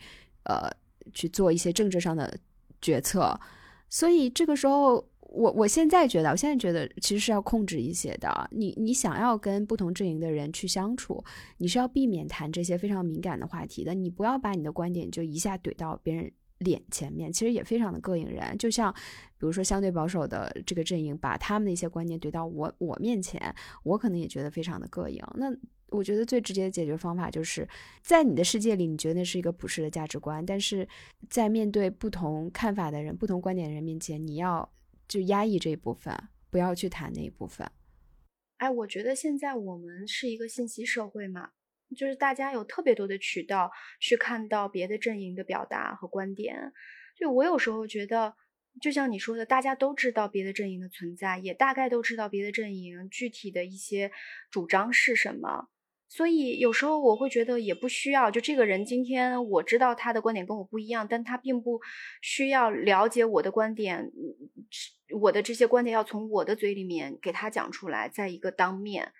[0.44, 0.70] 呃
[1.12, 2.34] 去做一些政治上的
[2.80, 3.38] 决策，
[3.90, 5.06] 所以这个时候。
[5.34, 8.28] 我我现在觉得，我现在觉得其实是要控制一些的。
[8.50, 11.24] 你你想要跟不同阵营的人去相处，
[11.56, 13.94] 你是要避免谈这些非常敏感的话题的。
[13.94, 16.30] 你不要把你的观点就一下怼到别人
[16.62, 18.56] 脸前面，其实也非常的膈应人。
[18.56, 25.22] 就像比如说相对保守的这个阵营，把他们的一些观念怼到我我面前，我可能也觉得非常的膈应。
[25.34, 25.54] 那
[25.88, 27.68] 我觉得最直接的解决方法就是
[28.02, 30.88] 在你的世界里，你觉得那是一个普世的价值观，但是
[31.28, 34.72] 在面对不同看法的人、不同观点的人面前，你要。
[35.08, 36.16] 就压抑这一部分，
[36.48, 37.70] 不要去谈那一部分。
[38.56, 41.50] 哎，我觉得现在我们是一个信息社会嘛，
[41.94, 43.70] 就是大家有特别多的渠道
[44.00, 46.72] 去看到别的阵营的表达和观点。
[47.16, 48.34] 就我有时候觉得，
[48.80, 54.10] 就像你说的，大家都知道别的阵营的存在，也大概都知道别的阵营具体的一些
[54.50, 55.68] 主张是什么。
[56.08, 61.80] 所以有时候我会觉得也不需要，就这个人今天我知道他的观点跟我不一样，但他并不
[62.20, 64.12] 需要了解我的观点，
[65.20, 69.10] 我的这些观点要从我的嘴里面给他讲出来，在一个当面，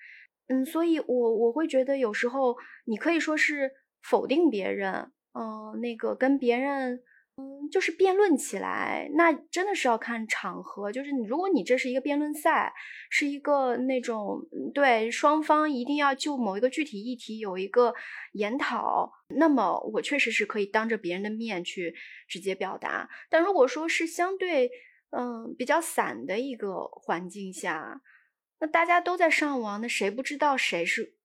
[0.53, 3.70] 嗯，所以我我会觉得有时候你可以说是
[4.03, 7.03] 否定别人，嗯，那个跟别人。
[7.34, 10.92] 嗯，就是辩论起来，那真的是要看场合。
[10.92, 12.74] 就是，如果你这是一个辩论赛，
[13.09, 17.94] 是一个那种对双方一定要就某一个具体议题有一个
[18.34, 21.94] 研讨，那么我确实是可以当着别人的面去
[22.28, 23.09] 直接表达。
[23.30, 24.70] 但如果说是相对
[25.16, 28.03] 嗯比较散的一个环境下，
[28.62, 31.16] 那大家都在上网，那谁不知道谁是？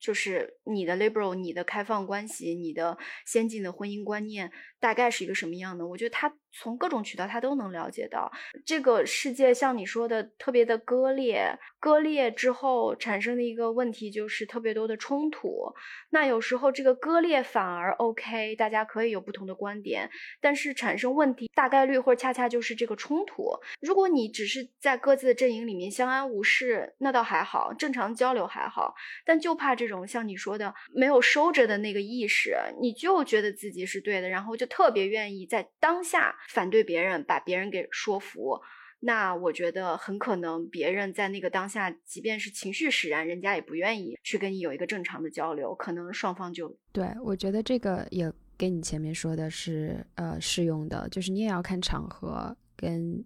[0.00, 5.86] 就是你的 liberal，你的开放关系，你的先进的婚姻观念，大概是一个什么样的？
[5.86, 8.32] 我觉得他从各种渠道他都能了解到，
[8.64, 15.74] 这个世界像你说的特别的割裂，割裂之后产生的一个问题就是特别多的冲突。
[16.08, 20.08] 那有时候这个割裂反而 OK，大家可以有不同的观点，
[20.40, 23.50] 但是产生问题大概率或者恰恰就是这个冲突。
[23.82, 28.94] 如果你只是在各自的阵营里面相安无事，那倒还好，正常交流还好，
[29.26, 29.90] 但就怕这。
[29.90, 38.60] 种像你说的没有收着的那个意识，你就觉得自己是对的，然后就特别愿意在当下反对别人，把别人给说服。
[39.00, 53.24] 那我觉得很可能别人在那个当下，即便是情绪使然，人家也不愿意去跟你有一个正常的交流，可能双方就对我觉得这个也跟你前面说的是呃适用的，就是你也要看场合跟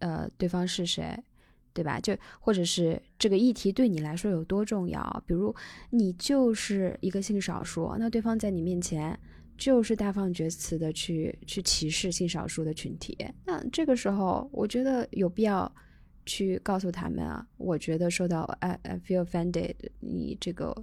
[0.00, 1.16] 呃对方是谁。
[1.76, 2.00] 对吧？
[2.00, 5.22] 就或者是这个议题对你来说有多重要？
[5.26, 5.54] 比如
[5.90, 9.20] 你就是一个性少数，那对方在你面前
[9.56, 15.70] 就是大放厥词的去去歧视性少数的群体，那这个时候我觉得有必要
[16.24, 20.74] 去告诉他们啊，我觉得受到 I I feel offended，你这个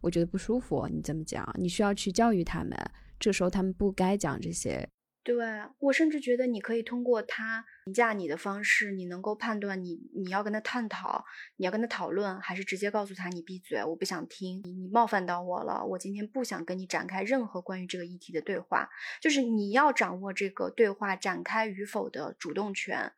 [0.00, 1.48] 我觉得不舒服，你怎么讲？
[1.58, 2.78] 你需要去教育他们，
[3.18, 4.88] 这时候他们不该讲这些。
[5.24, 5.36] 对
[5.78, 11.22] 我甚至觉得你可以通过他评价你的方式，你能够判断你你要跟他探讨，
[11.56, 18.88] 你要跟他讨论，还是直接告诉他你闭嘴，我不想听，你你冒犯到我了，我今天不想跟你展开任何关于这个议题的对话。
[19.20, 23.12] 就是你要掌握这个对话展开与否的主动权。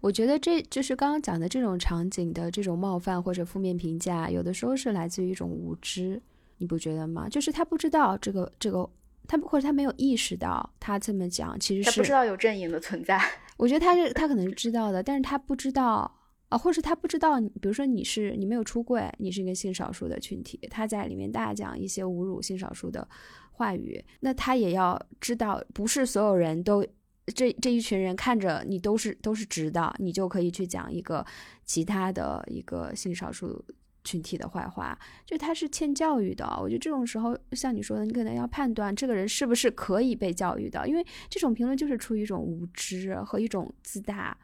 [0.00, 6.20] 我觉得这就是刚刚讲的这种场景的这种冒犯或者负面评价，有的时候是来自于一种无知，
[6.58, 7.28] 你不觉得吗？
[7.28, 8.90] 就是他不知道这个这个。
[9.26, 13.20] 他或者他没有意识到，他这么讲其实是他不知道有阵营的存在。
[13.56, 16.10] 我觉得他是他可能是知道的，但是他不知道
[16.48, 23.06] 啊，或者是他不知道，比如说你是你没有出柜，你是一个性少数的群体，他在里面大讲一些侮辱性少数的
[23.52, 26.86] 话语，那他也要知道，不是所有人都。
[27.32, 31.24] 这这一群人看着你都是都是直的，你就可以去讲一个
[31.64, 33.64] 其他的一个性少数
[34.04, 36.46] 群体的坏话，就他是欠教育的。
[36.60, 44.36] 我觉得这种时候，像你说的，你可能要判断这个人是不是可以被教育的，因为这种评论就是出于一种无知和一种自大，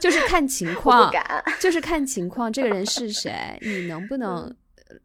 [0.00, 1.12] 就是看情 况，
[1.60, 4.54] 就是看情况，这个人是 谁，你能不能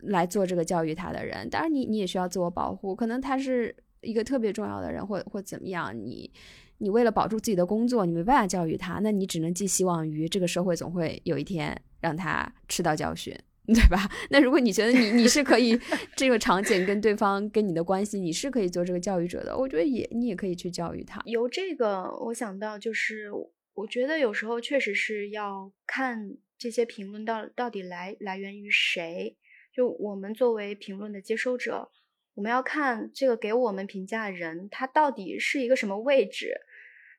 [0.01, 1.49] 来做这个教育他的人？
[1.49, 6.31] 当然，你你也需要自我保护，可能他是一个特别重要的人，或或怎么样，你。
[6.79, 13.35] 你为了保住自己的工作，你没办法教育他，那你只能寄希望于这个社会总会有一天让他吃到教训，
[13.73, 14.09] 对吧？
[14.31, 15.77] 那如果你觉得你你是可以
[16.15, 21.21] 这个场景跟对方跟你的关系，你是可以做这个教育者的，我觉得也你也可以去教育他。
[21.25, 23.29] 由这个我想到就是，
[23.73, 29.35] 我觉得有时候确实是要看这些评论到到底来来源于谁，
[29.73, 31.91] 就我们作为评论的接收者。
[32.35, 36.53] 我们要看这个给我们评价的人，他到底是一个什么位置？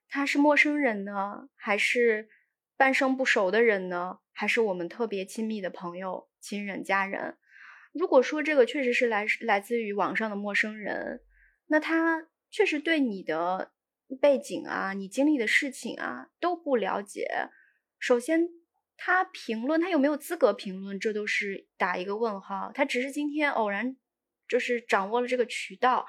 [0.08, 2.28] 他是陌生人呢，还是
[2.76, 4.18] 半生不熟的人呢？
[4.32, 7.36] 还是我们特别亲密的朋友、亲人、家人？
[7.92, 11.22] 如果说这个确实是来来自于网上的陌生人，
[11.66, 13.72] 那他确实对你的
[14.20, 17.26] 背景啊、你经历的事情啊都不了解。
[17.98, 18.48] 首先，
[18.96, 22.70] 他评论，他有没有资格评论，这都是打一个问号。
[22.74, 23.96] 他只是今天偶然。
[24.48, 26.06] 就是掌握了这个渠道，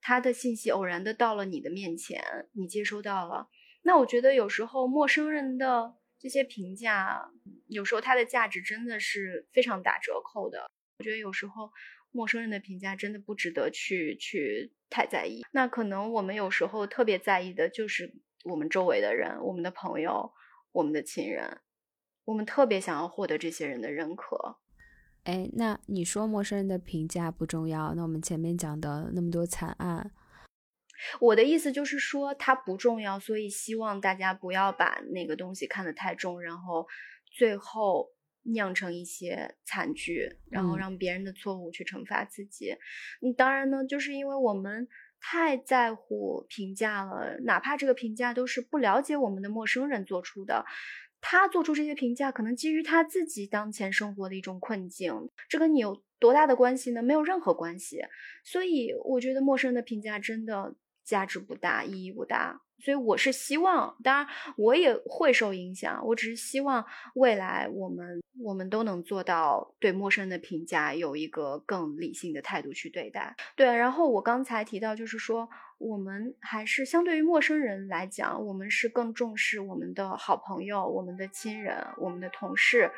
[0.00, 3.50] 他的信息偶然的到了你的面前，你接收到了。
[3.82, 7.30] 那我觉得有时候陌生人的这些评价，
[7.66, 10.66] 有时候它的价值真的是非常打折扣的。
[10.98, 11.70] 我觉得有时候
[12.10, 15.42] 陌生人的评价真的不值得去去太在意。
[15.52, 18.14] 那可能我们有时候特别在意的就是
[18.44, 20.32] 我们周围的人，我们的朋友，
[20.72, 21.60] 我们的亲人，
[22.24, 24.58] 我们特别想要获得这些人的认可。
[25.24, 27.92] 哎，那你说陌生人的评价不重要？
[27.94, 30.12] 那我们前面讲的那么多惨案，
[31.20, 36.86] 我的意思就是说它不重要，所以希望大家不要把那个东西看得太重，然后
[37.30, 38.08] 最后
[38.44, 42.76] 酿成一些惨剧，然后让别人的错误去惩罚自己。
[43.20, 44.86] 嗯，当然呢，就是因为我们
[45.20, 50.64] 太在乎评价了，哪怕这个评价都是不了解我们的陌生人做出的。
[51.20, 57.02] 他做出这些评价，可能基于他自己当前生活的一种困境，这跟你有多大的关系呢？
[57.02, 58.00] 没有任何关系。
[58.44, 60.76] 所以，我觉得陌生人的评价真的
[61.06, 62.60] 价值不大，意义不大。
[62.78, 64.26] 所以我是希望，当然
[64.58, 65.98] 我也会受影响。
[66.04, 66.84] 我只是希望
[67.14, 73.34] 未来我们我们都能做到对陌生的评价有一个更理性的态度去对待。
[73.56, 75.48] 对，然后我刚才提到，就是说
[75.78, 82.92] 我们还是相对于陌生人来讲，我们是更重视我们的好朋友、我们的亲人、我们的同事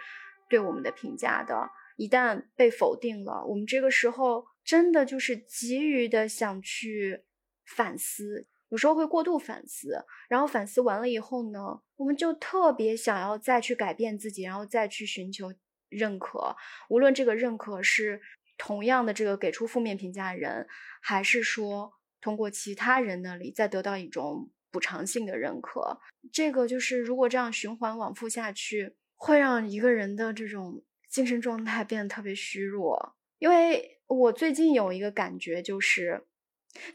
[0.50, 1.70] 对我们的评价的。
[1.96, 7.22] 一旦被否定了，我们这个时候真的就是急于的想去
[7.68, 8.46] 反思。
[8.70, 15.50] 有时候会过度反思，然后反思完了以后呢，我们就特别想要再去改变自己，然后再去寻求
[15.88, 16.54] 认可。
[16.90, 18.20] 无论这个认可是
[18.58, 20.66] 同样的这个给出负面评价的人，
[21.00, 25.98] 还是说通过其他人那里再得到一种补偿性的认可，
[26.30, 33.14] 这个就是如果这样循环往复下去，会让一个人的这种精神状态变得特别虚弱。
[33.38, 36.26] 因为我最近有一个感觉就是。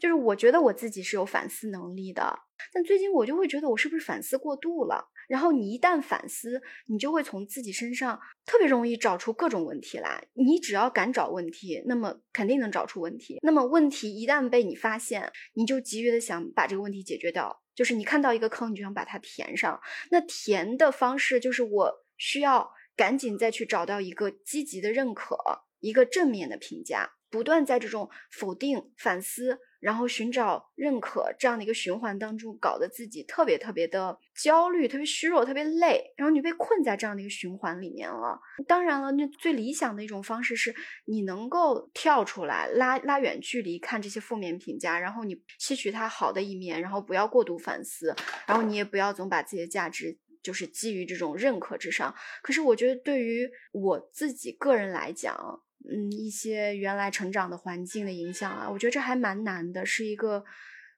[0.00, 2.38] 就是我觉得我自己是有反思能力的，
[2.72, 5.10] 但最近我就会觉得我是不是反思过度了？
[5.28, 10.22] 然后你一旦反思，你就会从自己身上特别容易找出各种问题来。
[10.34, 13.38] 你只要敢找问题，那么肯定能找出问题。
[13.42, 17.62] 那么问题一旦被你发现，你就急于的想把这个问题解决掉。
[17.74, 19.80] 就是你看到一个坑，你就想把它填上。
[20.10, 25.36] 那填的方式就是我需要赶紧再去找到一个积极的认可，
[25.80, 27.10] 一个正面的评价。
[27.34, 38.38] 不断在这种否定、反思，然后寻找认可这样的一个循环当中，搞得自己特别特别的焦虑、特别虚弱、特别累，然后你被困在这样的一个循环里面了。
[38.68, 40.72] 当然了，那最理想的一种方式是
[41.06, 48.14] 你能够跳出来，拉拉远距离看这些负面评价，然后你吸取它好的一面，然后不要过度反思，
[48.46, 52.14] 然后你也不要总把自己的价值就是基于这种认可之上。
[52.44, 60.44] 可是我觉得对于我自己个人来讲，嗯，一些原来成长的环境的影响啊，我觉得这还蛮难的，是一个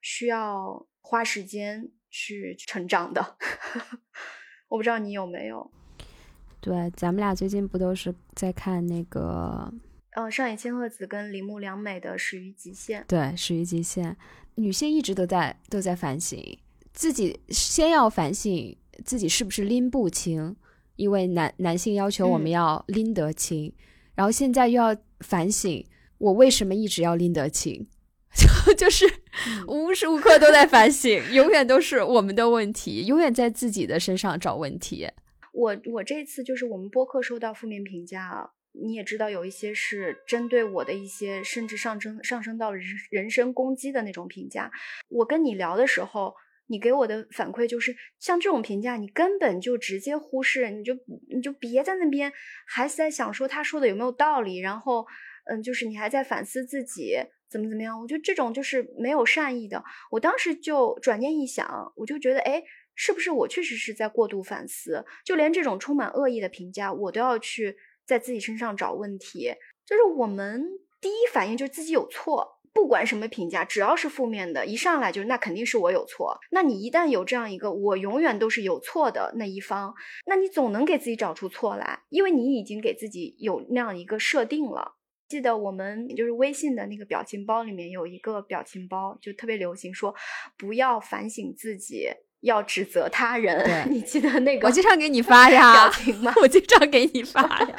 [0.01, 3.37] 需要花时间去成长的。
[4.69, 5.71] 我不知道你有没有？
[6.61, 9.73] 对，咱们俩最近不都是在看那个
[10.13, 13.03] 呃，上野千鹤子跟铃木良美的《始于极限》。
[13.07, 14.13] 对，《始于极限》，
[14.57, 16.59] 女性一直都在都在反省
[16.93, 20.57] 自己，先要反省自己是不是拎不清，
[20.97, 23.73] 因为男男性要求我们要拎得清，
[24.17, 25.87] 然后现在又要反省
[26.19, 27.87] 我为什么一直要拎得清，
[28.67, 29.07] 就 就是
[29.69, 35.09] 无时无刻都在反省， 永远都是我们的问题，永远在自己的身上找问题。
[35.53, 38.51] 我我这次就是我们播客收到负面评价。
[38.79, 44.71] 你也知道，有一些是针对我的一些，甚至上升上升到人人身攻击的那种评价。
[45.09, 46.35] 我跟你聊的时候，
[46.69, 50.95] 你给我的反馈就是，像这种评价，你根本就直接忽视，你就
[51.33, 52.33] 你就别在那边
[52.67, 55.07] 还在想说他说的有没有道理，然后
[55.45, 57.17] 嗯，就是你还在反思自己
[57.49, 58.01] 怎么怎么样。
[58.01, 59.83] 我觉得这种就是没有善意的。
[60.11, 62.63] 我当时就转念一想，我就觉得，哎，
[62.95, 65.05] 是不是我确实是在过度反思？
[65.25, 67.77] 就连这种充满恶意的评价，我都要去。
[68.07, 69.53] 在自己身上找问题，
[69.85, 70.65] 就是我们
[71.01, 72.56] 第一反应就是自己有错。
[72.77, 76.39] 不管什么评价，只要是负面的，一上来就是那肯定是我有错。
[76.51, 79.95] 那你一旦有这样一个我永远都是有错的那一方，
[80.27, 84.97] 那你总能给自己找出错来，因为你已经给自己有那样一个设定了。
[85.27, 90.15] 记得我们就是微信的那个表情包里面有一个表情包，就特别流行说
[90.59, 92.11] 不要反省自己。
[92.43, 94.67] 要指责他人，你记得那个？
[94.69, 96.33] 我经常给你发呀，表情吗？
[96.37, 97.77] 我经常给你发呀。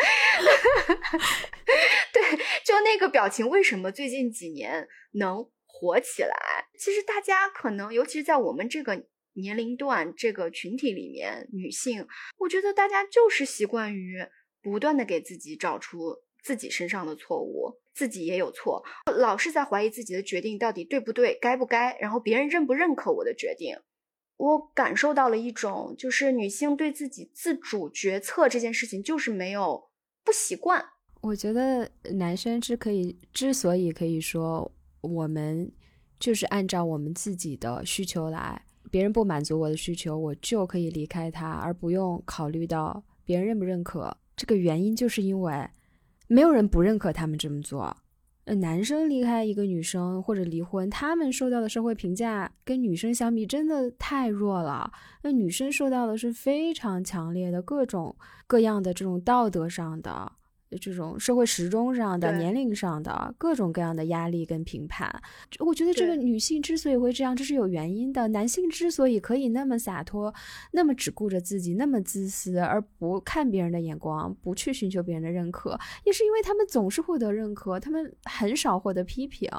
[2.68, 6.68] 就那个表情，为什么最近几年能火起来？
[6.78, 9.06] 其实大家可能，尤其是在我们这个
[9.36, 12.06] 年龄段、这个群体里面，女性，
[12.40, 14.18] 我觉得大家就是习惯于
[14.62, 16.14] 不断的给自己找出
[16.44, 18.84] 自己身上的错误，自己也有错，
[19.18, 23.78] 老是在怀疑自己的决定到底对不对、该不该，然后别人认不认可我的决定。
[24.36, 29.90] 我感受到了一种，就是女性对自己自主决策这件事情，就是没有
[30.26, 30.90] 不习惯。
[31.28, 34.72] 我觉得男生之可以之所以可以说，
[35.02, 35.70] 我们
[36.18, 44.16] 就是按照我们自己的需求来，别人不满足我的需求，我就可以离开他，而不用考虑到别人认不认可。
[44.38, 45.70] 这个原因就是因为
[46.28, 47.98] 没有人不认可他们这么做。
[48.46, 54.90] 男生离开一个女生或者离婚，他们受到的社会评价跟女生相比真的太弱了。
[55.24, 58.16] 那女生受到的是非常强烈的各种
[58.48, 60.32] 各样的这种道德上的。
[60.82, 65.10] 这种社会时钟上的、年龄上的各种各样的压力跟评判，
[65.60, 68.28] 我觉得这个女性之所以会这样，这是有原因的。
[68.30, 70.34] 男性之所以可以那么洒脱，
[70.72, 79.50] 那么只顾着自己，那么自私，而不看别人的眼光，不去寻求别人的认可，也是因为他们总是获得认可，他们很少获得批评。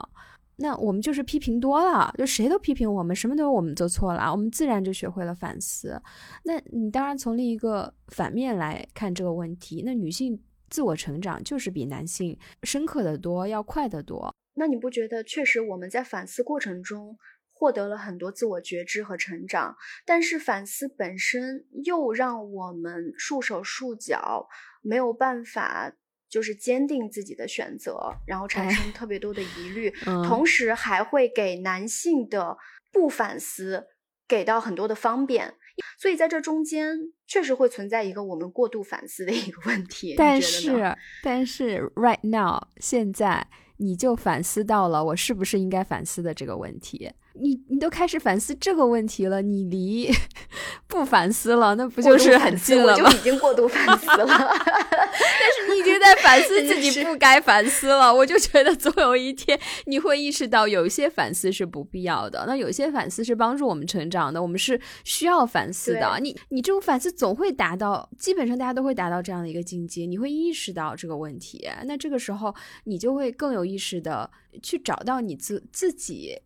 [0.57, 6.03] 那我们就是批评多了，就谁都批评我们，什么都是我们做错了，我们自然就学会了反思。
[6.45, 10.39] 那你当然从另一个反面来看这个问题，那女性。
[10.71, 14.35] 自我成长就是比男性深刻的多，要快得多。
[14.55, 17.17] 那你不觉得确实我们在反思过程中
[17.53, 19.77] 获得了很多自我觉知和成长？
[20.05, 24.49] 但是反思本身又让我们束手束脚，
[24.83, 25.93] 没有办法
[26.29, 29.91] 就是坚定自己的选择，然后产生特别多的疑虑，
[30.27, 32.57] 同时还会给男性的
[32.93, 33.87] 不反思
[34.27, 35.55] 给到很多的方便。
[35.99, 40.15] 所以在这中间，确实会存在一个我们过度反思的一个问题。
[40.17, 43.47] 但是，但是，right now，现在
[43.79, 47.11] 你就反思到了我是不是应该反思的这个问题。
[47.41, 50.11] 你你都开始反思这个问题了，你离
[50.87, 53.09] 不反思了，那不就是很近了吗？
[53.11, 58.13] 就已经过度反思了， 但是你已经在反思自己不该反思了。
[58.13, 66.19] 我就觉得总有一天你会意识到，有一些反思是不必要的，那有些反思是帮助我们成长的，我们是需要反思的。
[66.21, 74.31] 你你这种反思总会达到，基本上大家都会达到这样的一个境界，你会意识到这个问题，那这个时候你就会更有意识的
[74.63, 76.37] 去找到你自自己。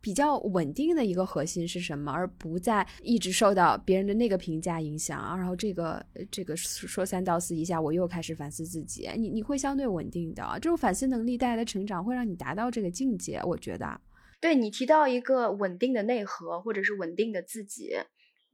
[0.00, 2.10] 比较稳定的一个核心是什么？
[2.10, 9.08] 而不再一直受到别人的那个评价影响，然后这个这个说三道四一下，我又开始反思自己。
[9.16, 13.40] 你你会相对稳定的，这种反思能力带来的成长会让你达到这个境界。
[13.44, 14.00] 我觉得，
[14.40, 17.92] 对你提到一个稳定的内核或者是稳定的自己，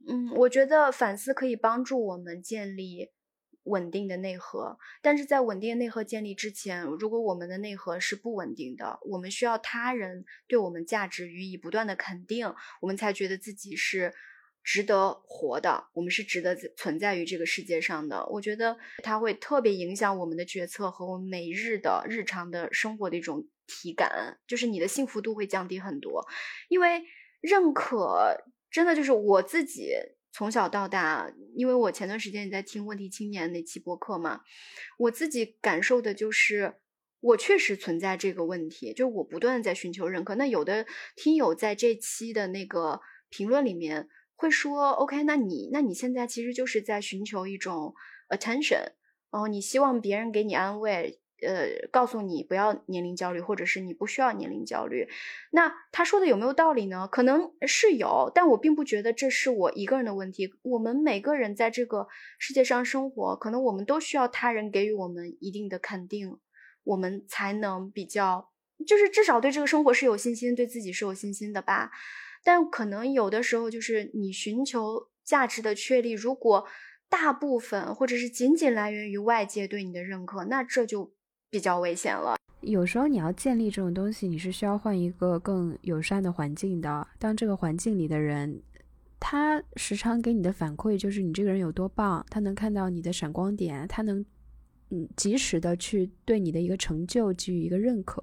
[0.07, 3.09] 嗯，我觉得反思可以帮助我们建立。
[3.67, 14.13] 稳定的内核，但是在稳定的内核建立之前，如果我们的内核是不稳定的，我们需要他人对我们价值予以不断的肯定，我们才觉得自己是
[14.63, 18.25] 值得活的，我们是值得存在于这个世界上的。
[18.27, 26.25] 我觉得它会特别影响我们的决策和我们每日的日常的生活的一种体感，就是你的幸福度会降低很多，
[26.69, 27.03] 因为
[27.41, 29.93] 认可真的就是我自己。
[30.37, 34.41] 从小到大，因为我前段时间也在听《问题青年》那期播客嘛，
[34.99, 36.75] 我自己感受的就是，
[37.21, 40.35] 我确实存在这个问题，就我不断的在寻求认可。
[40.35, 40.85] 那有的
[41.15, 47.95] 听友在这期的那个评论里面会说：“OK，那你那你现在其实就是在寻求一种
[48.29, 48.91] attention，
[49.31, 55.07] 然后你希望别人给你安慰。”呃，告诉你不要年龄焦虑，或者是你不需要年龄焦虑。
[55.51, 57.07] 那他说的有没有道理呢？
[57.11, 60.51] 可能是有，但我并不觉得这是我一个人的问题。
[60.63, 62.07] 我们每个人在这个
[62.39, 66.39] 世界上生活，可能我们都需要他人给予我们一定的肯定，
[66.83, 68.49] 我们才能比较，
[68.87, 71.91] 就是至少对这个生活是有信心，对自己是有信心的吧。
[72.43, 76.65] 但可能有的时候，就是你寻求价值的确立，如果
[77.09, 81.13] 大部分或者是仅仅来源于外界对你的认可，那这就。
[81.49, 82.35] 比较危险了。
[82.61, 87.07] 有时候你要建立这种东西，你是需要换一个更友善的环境的。
[87.19, 88.61] 当这个环境里的人，
[89.19, 94.25] 他时常给你的反馈就是你这个人有多棒，他能看到你的闪光点，他能
[94.89, 98.21] 嗯及时的去对你的一个成就给予一个认可。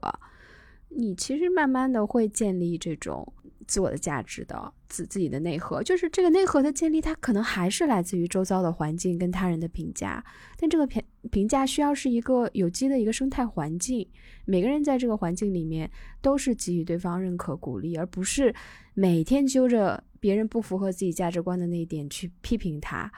[0.96, 3.32] 你其实慢慢的会建立这种。
[3.66, 10.22] 自我的价值的自自己的内核，就是这个内核的建立，它可能还是来自于周遭的环境跟他人的评价。
[10.58, 14.06] 但这个评评价需要是一个有机的一个生态环境，
[14.44, 15.90] 每个人在这个环境里面
[16.20, 18.54] 都是给予对方认可鼓励，而不是
[18.92, 23.10] 每天揪着别人不符合自己价值观的那一点去批评他。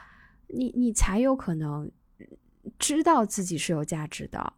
[0.47, 1.91] 你你才有可能
[2.79, 4.53] 知道自己是有价值的。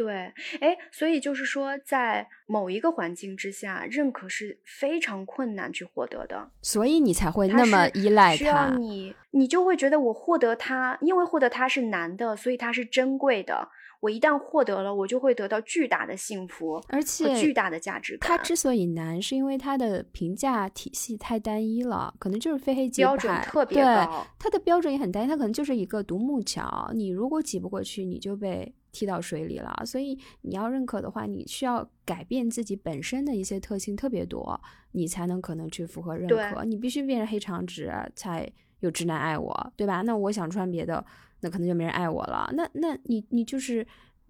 [0.00, 8.36] 对，哎，所以就是说，在某一个环境之下，认可是非常困难去获得的，所以你才会那么依赖它。
[8.38, 13.68] 需要你，你就会觉得我获得它，因为获得它是难的，所以它是珍贵的。
[14.00, 18.26] 我一旦获得了，我就会得到巨大的幸福，而且巨大的价值感。
[18.26, 24.26] 它之所以难，是因为它的评价体系太单一了，可能就是非黑即白，标准特别高。
[24.38, 28.74] 它的标准也很单一，它可能就是一个独木桥，你如果挤不过去，你就被。
[28.92, 34.60] 踢到水里了，所以你要认可的话，你需要改变自己本身的一些特性特别多，
[34.92, 36.64] 你才能可能去符合认可。
[36.64, 40.02] 你必须变成黑长直才有直男爱我，对吧？
[40.02, 41.04] 那我想穿别的，
[41.40, 42.50] 那可能就没人爱我了。
[42.54, 43.86] 那那你你就是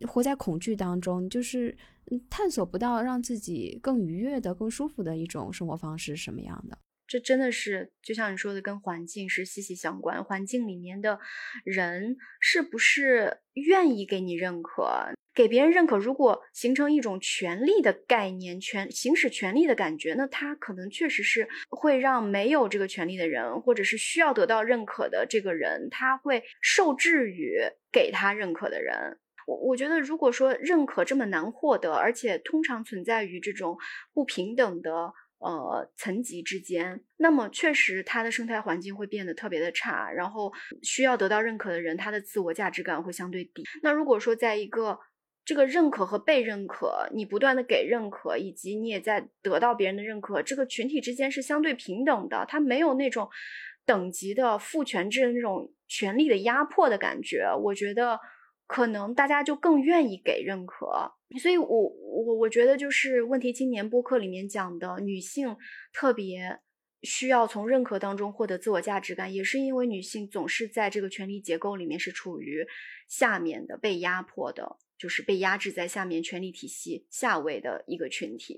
[0.09, 1.77] 活在恐惧当中，就是
[2.29, 6.77] 探索不到让自己更愉悦的、更舒服的一种生活方式是什么样的。
[7.11, 10.23] 这真的是就像你说的，跟环境是息息相关。
[10.23, 11.19] 环境里面的
[11.65, 15.99] 人是不是愿意给你认可，给别人认可？
[15.99, 27.59] 如果形成一种权力的概念，权行使权力的感觉，那他可能确实是会让没有这个权利的人，或者是需要得到认可的这个人，他会受制于
[27.91, 29.19] 给他认可的人。
[29.49, 33.77] 我我觉得，如果说认可这么难获得，而且通常存在于这种
[34.15, 35.13] 不平等的。
[35.41, 43.65] 呃，层级之间，那么确实它的生态环境会变得特别的差，然后需要得到认可的人，他的自我价值感会相对低。
[43.83, 44.99] 那如果说在一个
[45.45, 53.31] 这个认可和被认可，你不断的给认可，以及你也在得到别人的认可，这个群体之间是相对平等的，它没有那种
[53.87, 58.21] 等级的父权制的那种权力的压迫的感觉，我觉得。
[58.73, 60.87] 可能大家就更愿意给认可，
[61.43, 65.57] 所以我我我觉得就是问题青年播客里面讲的女性
[65.93, 66.61] 特别
[67.03, 72.65] 需要从认可当中获得自我价值感，也是因为女性总是在这个权力结构里面是处于
[73.09, 78.57] 下面的，被压迫的，就是被压制在下面权力体系下位的一个群体，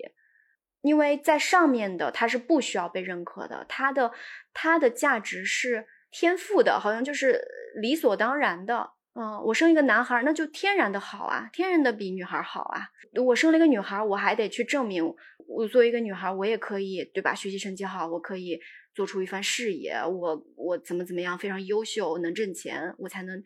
[0.83, 4.13] 因为在上面的她是不需要被认可的，她的
[4.53, 7.43] 她的价值是天赋的，好像就是
[7.81, 8.91] 理所当然的。
[9.15, 12.89] 嗯，我生一个男孩，那就天然的好啊，天然的比女孩好啊。
[13.23, 15.05] 我生了一个女孩，我还得去证明，
[15.47, 17.35] 我作为一个女孩，我也可以，对吧？
[17.35, 18.59] 学习成绩好，我可以
[18.95, 23.43] 做出一番事业，我我怎么怎么样，非常优秀，能挣钱，我才能，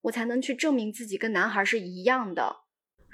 [0.00, 2.56] 我才能去证明自己跟男孩是一样的。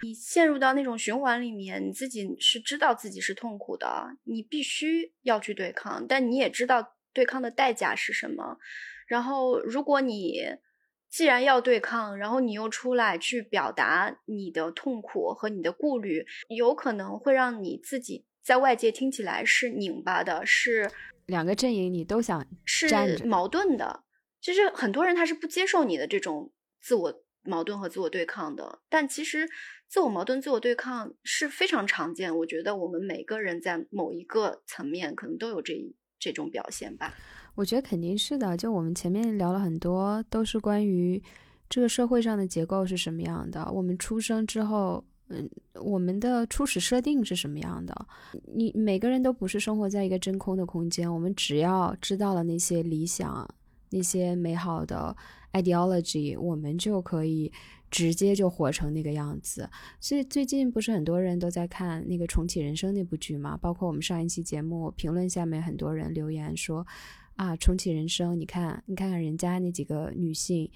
[0.03, 8.57] 你陷入到那种循环里面，你自己是知道自己是痛苦的，你必须要去对抗，但你也知道对抗的代价是什么。
[9.07, 10.40] 然后，如果你。
[11.11, 20.88] 既然要对抗，然后你又出来去表达你的痛苦和你的顾虑，有可能会让你自己在外界听起来是拧巴的，是
[21.26, 22.88] 两个阵营你都想是
[23.24, 24.04] 矛盾的。
[24.40, 29.48] 其实很多人他是不接受你的这种自我矛盾和自我对抗的，但其实
[29.88, 32.34] 自我矛盾、自我对抗是非常常见。
[32.38, 35.74] 我觉得我们每个人在某一个层面可能都有这
[36.18, 37.14] 这种表现吧。
[37.55, 38.57] 我觉得肯定是的。
[38.57, 41.22] 就我们前面聊了很多，都是关于
[41.68, 43.70] 这个社会上的结构是什么样的。
[43.72, 48.07] 我们出生之后，嗯，我们的初始设定是什么样的？
[48.55, 51.12] 你每个人都不是生活在一个真空的空间。
[51.12, 53.48] 我们只要知道了那些理想，
[53.90, 55.16] 那些美好的
[55.53, 57.53] ideology，我们就可以
[57.90, 59.68] 直接就活成那个样子。
[60.01, 63.57] 所以最近不是很多人都在看那个《重启人生》那部剧吗？
[63.57, 66.86] 包括我们上一期节目评论下面很多人留言说
[67.41, 70.70] 啊，《重启人生》，你看，你看看人家那几个女性，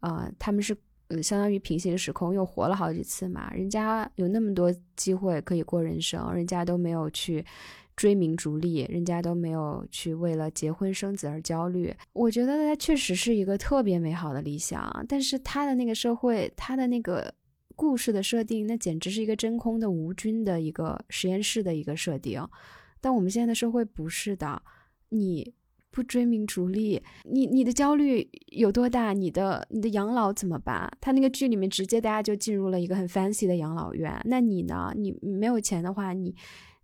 [0.00, 0.74] 啊，他们是。
[1.08, 7.46] 呃，相当于平行时空又活了好几次嘛，人家有那么多机会可以过人生，人家都没有去
[7.94, 11.94] 追名逐利，人家都没有去为了结婚生子而焦虑。
[12.12, 17.32] 我觉得他确实是一个特别美好的理想，但是他的那个社会，他的那个
[17.76, 22.44] 故事的设定，那简直是一个真空的无菌的一个实验室的一个设定。
[23.00, 24.60] 但我们现在的社会不是的，
[25.10, 25.54] 你。
[25.96, 29.14] 不追名逐利，你你的焦虑有多大？
[29.14, 30.86] 你的你的养老怎么办？
[31.00, 34.20] 他那个剧里面直接大家就进入了一个很 fancy 的养老院。
[34.26, 34.92] 那你呢？
[34.94, 36.34] 你没有钱的话，你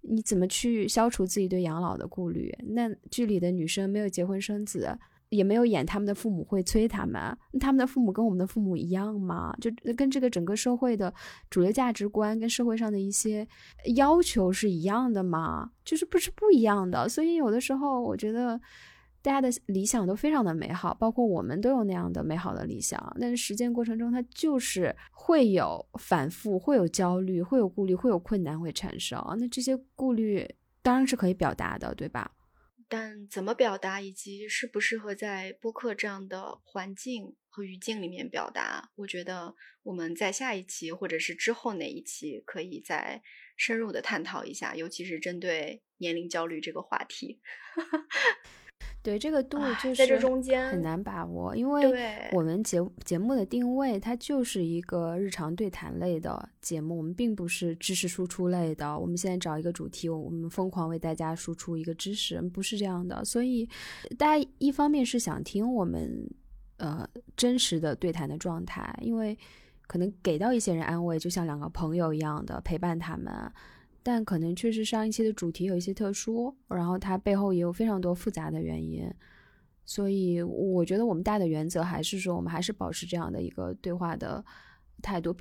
[0.00, 2.50] 你怎么去消除自己对养老的顾虑？
[2.68, 4.98] 那剧里的女生没有结婚生子，
[5.28, 7.36] 也没有演他们的父母会催他们。
[7.60, 9.54] 他们的父母跟我们的父母一样吗？
[9.60, 11.12] 就跟这个整个社会的
[11.50, 13.46] 主流价值观跟社会上的一些
[13.94, 15.72] 要求是一样的吗？
[15.84, 17.06] 就是不是不一样的。
[17.10, 18.58] 所以有的时候我觉得。
[19.22, 29.24] 大家的理想都非常的美好，包括我们都有那样的美好的理想，但是实践过程中它就是会有反复，会有焦虑，会有顾虑，会有困难会产生。
[29.38, 30.44] 那这些顾虑
[30.82, 32.32] 当然是可以表达的，对吧？
[32.88, 39.54] 但怎么表达，以及适不适合在播客这样的环境和语境里面表达，我觉得
[39.84, 43.22] 我们在下一期或者是之后哪一期可以再
[43.56, 47.40] 深入的探讨一下，尤其是针对年龄焦虑这个话题。
[49.02, 58.98] 对这个度就是在这中间很难把握，因为我们节节目的定位它就是一个日常对谈类的节目，我们并不是知识输出类的。
[58.98, 63.24] 我们现在找一个主题，我们疯狂为大家输出一个知识，不是这样的。
[63.24, 63.68] 所以
[64.16, 66.28] 大家一方面是想听我们
[66.76, 67.06] 呃
[67.36, 69.36] 真实的对谈的状态，因为
[69.86, 73.32] 可能给到一些人安慰，就像两个朋友一样的陪伴他们。
[74.02, 79.08] 但可能确实上一期的主题有一些特殊，然后它背后也有非常多复杂的原因，
[79.84, 84.44] 所以我觉得我们大的原则还是说，我们还是保持这样的一个对话的
[85.00, 85.36] 态度。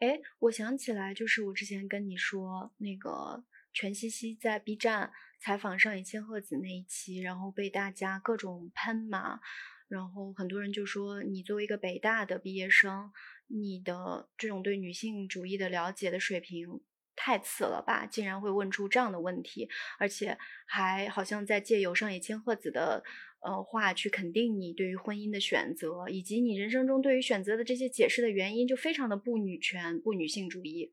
[0.00, 9.40] 哎，我想起来，就是我之前跟你说那个全西西在 B 站采访上野千鹤子那一期，然后被大家各种喷嘛，
[9.88, 13.10] 然后很多人就说你作为一个北大的毕业生，
[13.48, 16.80] 你的这种对女性主义的了解的水平。
[17.14, 18.06] 太次了吧！
[18.06, 20.36] 竟然会问出这样的问题，而且
[20.66, 23.04] 还好像在借由上野千鹤子的
[23.40, 30.92] 呃话去肯定你对于婚姻的选择，以及你人生中对于选择的这些解释的原因，就非常的不女权、不女性主义。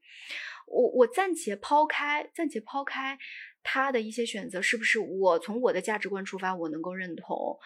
[0.68, 3.18] 我我暂且抛开，暂且抛开
[3.64, 7.58] 他的一些选择是不是我从我的价值观出发我能够认同，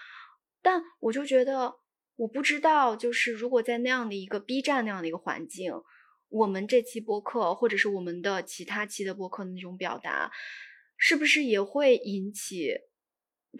[0.62, 1.76] 但我就觉得
[2.16, 5.74] 我不知道，就是如果在那样的一个 B 站那样的一个环境。
[6.34, 10.32] 我们这期播客，或者是我们的其他期的播客的那种表达，
[10.98, 12.74] 是不是也会引起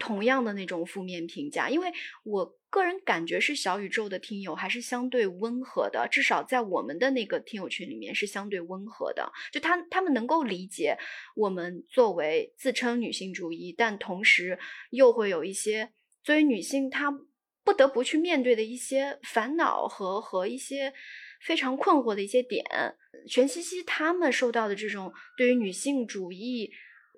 [0.00, 1.70] 同样的那种负面评价？
[1.70, 1.92] 因为
[2.24, 9.32] 我个人感觉是小宇宙的听友还是相对温和的，至少在我们的那个听友群里面是相对温和的。
[9.52, 10.98] 就他他们能够理解
[11.36, 14.58] 我们作为自称女性主义，但同时
[14.90, 15.92] 又会有一些
[16.24, 17.16] 作为女性她
[17.62, 20.92] 不得不去面对的一些烦恼和和一些。
[21.44, 22.64] 非常困惑的一些点，
[23.28, 26.70] 全西西他们受到的这种对于女性主义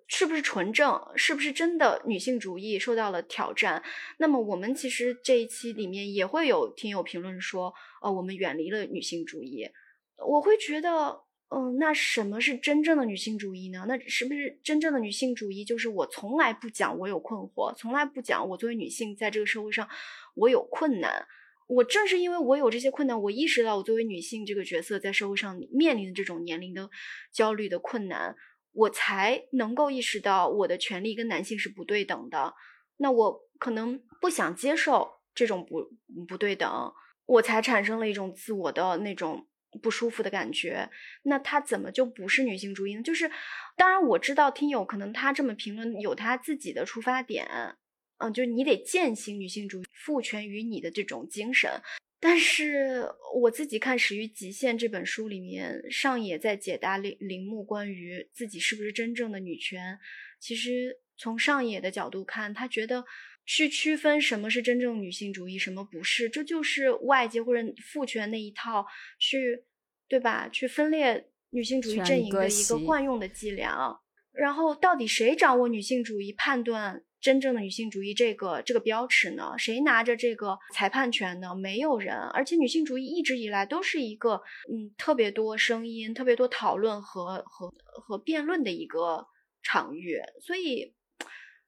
[0.08, 3.82] 是不是纯正，是不是真的女性主义受到了挑战？
[4.18, 7.72] 那么我们其实这一期里面也会有听友评论说，
[8.02, 9.68] 呃，我们远离了女性主义。
[10.16, 11.20] 我会觉得，
[11.50, 13.84] 嗯，那什么是真正的女性主义呢？
[13.86, 19.88] 那是不是真正的女性主义就是我从来不讲我有困惑，从来不讲我作为女性在这个社会上
[20.34, 21.26] 我有困难？
[21.66, 26.88] 我正是因为我有这些困难，我意识到我作为女性这个角色在社会上面临的这种年龄的
[27.32, 28.36] 焦虑的困难，
[28.72, 32.54] 我才能够意识到我的权利跟男性是不对等的。
[32.98, 35.90] 那我可能不想接受这种不
[36.26, 36.92] 不对等，
[37.26, 39.46] 我才产生了一种自我的那种
[39.82, 40.88] 不舒服的感觉。
[41.24, 43.02] 那他怎么就不是女性主义呢？
[43.02, 43.30] 就是，
[43.76, 47.76] 当然我知道听友可能他这么评论有他自己的出发点。
[48.18, 51.70] 嗯，就是你得践行女性主义，赋权于你的这种精神。
[52.18, 59.98] 但是我自己看《始于极限》这本书里面，上野在解答铃铃木关于自己是不是真正的女权。
[60.40, 63.04] 其实从上野的角度看，他觉得
[63.44, 68.86] 去区分什么是真正女性主义，什么不是，这就是外界或者父权那一套
[69.18, 69.64] 去，
[70.08, 70.48] 对吧？
[70.48, 74.00] 去分裂女性主义阵营的一个惯用的伎俩。
[74.32, 77.02] 然后到底谁掌握女性主义判断？
[77.26, 79.52] 真正的女性主义这个这个标尺呢？
[79.58, 81.56] 谁拿着这个裁判权呢？
[81.56, 82.14] 没有人。
[82.32, 84.40] 而且女性主义一直以来都是一个
[84.72, 89.26] 嗯特别多声音、特别多讨论和和和辩论的一个
[89.60, 90.20] 场域。
[90.40, 90.94] 所以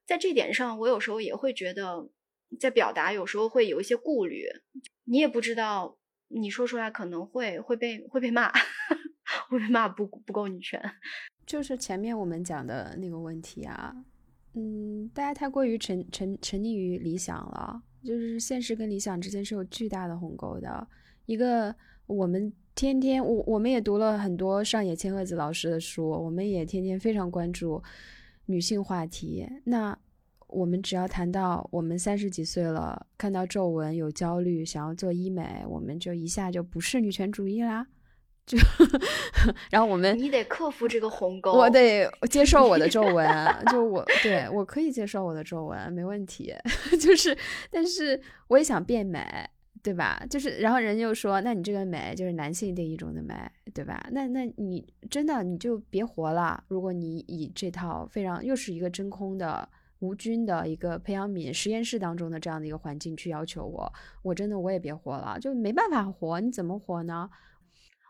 [0.05, 2.09] 在这点上，我有时候也会觉得，
[2.57, 4.45] 在表达有时候会有一些顾虑。
[5.03, 5.97] 你也不知道，
[6.29, 8.49] 你说出来可能会会被会被骂，
[9.49, 10.81] 会被骂不不够女权。
[11.45, 13.93] 就是前面我们讲的那个问题啊，
[14.53, 20.87] 嗯，大家太过于沉沉沉溺于理想了，就是现实跟理想之间是有巨大的鸿沟的。
[21.25, 21.73] 一个
[22.07, 27.81] 我们天天我我们也读了很多上野千鹤子老师的书，我们也天天非常关注
[28.47, 29.47] 女性话题。
[29.65, 29.97] 那
[30.47, 37.85] 我们只要谈到我们三十几岁了，看到皱纹有焦虑，想要做医美，我们就一下就不是女权主义啦。
[38.49, 38.57] 就，
[39.69, 43.27] 然后我们你得克服这个鸿沟，我得接受我的皱纹，
[43.71, 46.51] 就 我对我可以接受我的皱纹，没问题。
[46.99, 47.37] 就是，
[47.69, 49.23] 但是我也想变美，
[49.83, 50.19] 对吧？
[50.27, 53.35] 就是，然后人又说，那你这个美就是男性定义中的美，
[53.71, 54.03] 对吧？
[54.11, 56.63] 那那你真的你就别活了。
[56.69, 59.69] 如果你以这套非常又是一个真空的
[59.99, 63.93] 无菌的一个培养皿实验室当中的这样的一个环境去要求我，
[64.23, 67.29] 我真的我也别活了，就没办法活，你怎么活呢？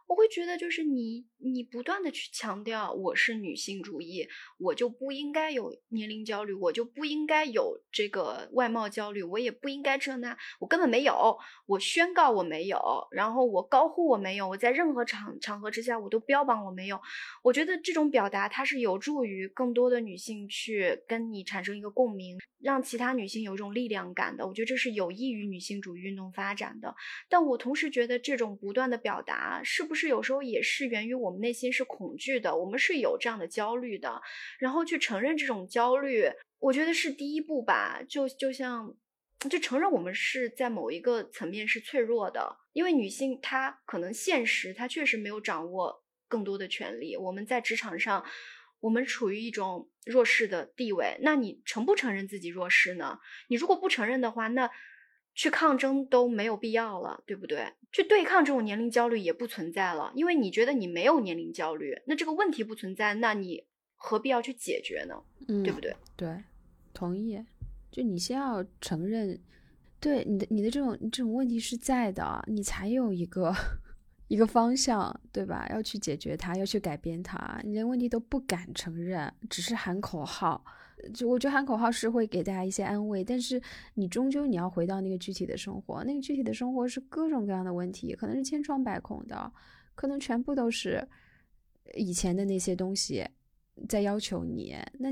[0.09, 4.27] 我会觉得，就是你，你不断的去强调我是女性主义，
[4.57, 16.99] 我就不应该有年龄焦虑，我就不应该有这个外貌焦虑，我也不应该这那，我根本没有，我宣告我没有，然后我高呼我没有，我在任何场场合之下我都标榜我没有。
[17.41, 24.45] 我觉得这种表达它是有助于更多的女性去跟你产生一个共鸣，让其他女性有一种力量感的。
[24.45, 26.93] 我觉得这是有益于女性主义运动发展的。
[27.29, 30.09] 但我同时觉得这种不断的表达是不是？
[30.09, 34.19] 有时候也是源于我我们内心是恐惧的，我们是有这样的焦虑的，
[34.57, 36.25] 然后去承认这种焦虑，
[36.57, 38.01] 我觉得是第一步吧。
[38.09, 38.91] 就就像，
[39.47, 48.25] 就承认我们是在某一个层面是脆弱的，因为女性她可能现实她确实没有掌握更多的权利，我们在职场上，
[48.79, 51.15] 我们处于一种弱势的地位。
[51.21, 53.19] 那你承不承认自己弱势呢？
[53.49, 54.71] 你如果不承认的话，那。
[55.39, 57.71] 去抗争都没有必要了，对不对？
[57.93, 63.63] 去对抗这种年龄焦虑也不存在了，因为你觉得你没有年龄焦虑，那这个问题不存在，那你
[63.95, 65.15] 何必要去解决呢？
[65.47, 65.95] 嗯，对不对？
[66.17, 66.43] 对，
[66.93, 67.41] 同意。
[67.89, 69.39] 就你先要承认，
[70.01, 73.55] 对你的你的这种这种问题是在的，你才有一个
[74.27, 75.65] 一个方向，对吧？
[75.69, 77.61] 要去解决它，要去改变它。
[77.63, 80.65] 你连问题都不敢承认，只是喊口号。
[81.13, 83.61] 就我觉得喊口号是会给大家一些安慰，但是
[83.93, 89.51] 你终究你要回到那个具体的生活，那个具体的生活是各种各样的问题，可能是千疮百孔的，
[89.95, 91.07] 可能全部都是
[91.93, 93.25] 以前的那些东西
[93.87, 94.75] 在要求你。
[94.99, 95.09] 那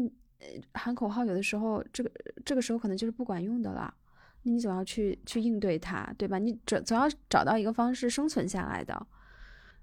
[0.73, 2.11] 喊口号有的时候，这个
[2.45, 3.93] 这个时候可能就是不管用的了。
[4.43, 6.37] 那你总要去去应对它，对吧？
[6.37, 9.07] 你总总要找到一个方式生存下来的。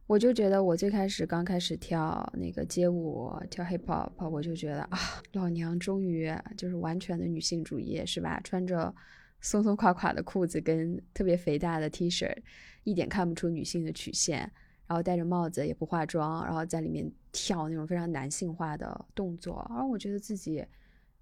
[0.07, 4.99] 我就觉得，我最开始刚开始跳那个街舞，跳 hip hop，我就觉得啊，
[5.33, 8.39] 老娘终于就是完全的女性主义，是吧？
[8.45, 8.95] 穿着
[9.41, 12.31] 松松垮垮的裤子跟特别肥大的 T 恤，
[12.83, 14.41] 一点看不出女性的曲线，
[14.87, 20.63] 然后戴着帽子也不化妆，然后在里面跳那种非常男性化的动作，而我觉得自己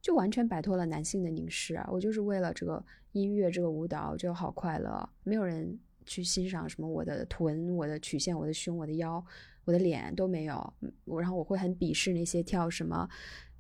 [0.01, 1.81] 就完全摆脱了男性的凝视！
[1.89, 5.79] 我就是为了这个音乐，这个舞蹈，就好快乐，没有人。
[6.07, 9.25] 去欣赏什么我的臀、我的曲线、我的胸、我的腰、
[9.65, 10.73] 我的脸都没有，
[11.05, 13.09] 我然后我会很鄙视那些跳什么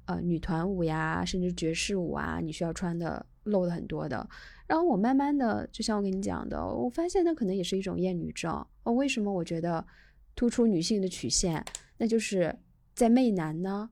[0.06, 4.28] 呃女团舞呀，甚至爵士舞啊，你需要穿的露的很多的。
[4.66, 8.52] 然后我慢慢的，就像我跟你讲的，我发现那可能也是一种厌女症。
[8.84, 9.86] 哦，为什么我觉得
[10.34, 11.64] 突出女性的曲线，
[11.98, 12.56] 那就是
[12.94, 13.90] 在媚男呢？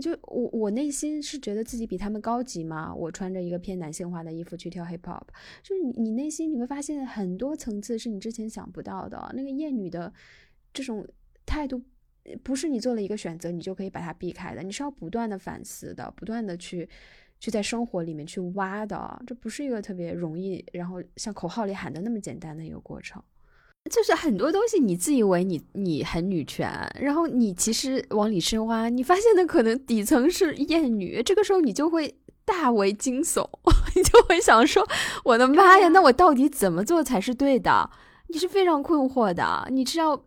[0.00, 2.94] 就我我内心是觉得自己比他们高级吗？
[2.94, 5.22] 我穿着一个偏男性化的衣服去跳 hip hop，
[5.62, 9.30] 就是你你内心你会发现很多层次是你之前想不到的。
[9.34, 10.12] 那个厌女的
[10.72, 11.06] 这种
[11.44, 11.82] 态度，
[12.42, 16.88] 不是你做了一个选择你就可以把它避开的，你是要不断的反思的，不断的去
[17.38, 19.22] 去在生活里面去挖的。
[19.26, 23.22] 这不是一个特别容易，然后像口号里喊的那么简单的一个过程。
[23.90, 31.22] 就是很多东西，你自以为你你很女权，然后你其实往里深挖，你发现的可能底层是厌女。
[31.22, 32.14] 这个时候你就会
[32.44, 33.46] 大为惊悚，
[33.94, 34.86] 你就会想说
[35.24, 37.90] ：“我的妈呀，那我到底怎么做才是对的？”
[38.28, 39.68] 你是非常困惑的。
[39.70, 40.24] 你知道，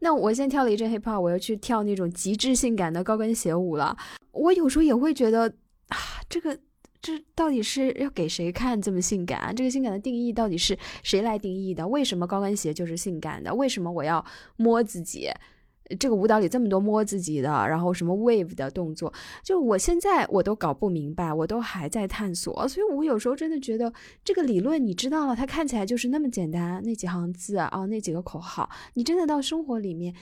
[0.00, 3.96] 那我先跳了一阵 hip hop，我要去跳那种极致性感的高跟鞋舞了。
[4.30, 5.52] 我有时候也会觉得
[5.88, 5.96] 啊，
[6.30, 6.58] 这个。
[7.02, 9.52] 这到底是要给谁看这么性感？
[9.54, 11.86] 这个性感的定义到底是谁来定义的？
[11.88, 13.52] 为什么高跟鞋就是性感的？
[13.52, 14.24] 为什么我要
[14.56, 15.28] 摸自己？
[15.98, 22.66] 这个舞蹈里这么多摸自己的，然后什么 wave 的动作，就我现在我都搞不明白，我都还在探索。
[22.66, 23.92] 所以我有时候真的觉得
[24.24, 30.14] 这个理论你知道了，它看起来就是那么简单，那几行字啊，那几个口号，你真的到生活里面。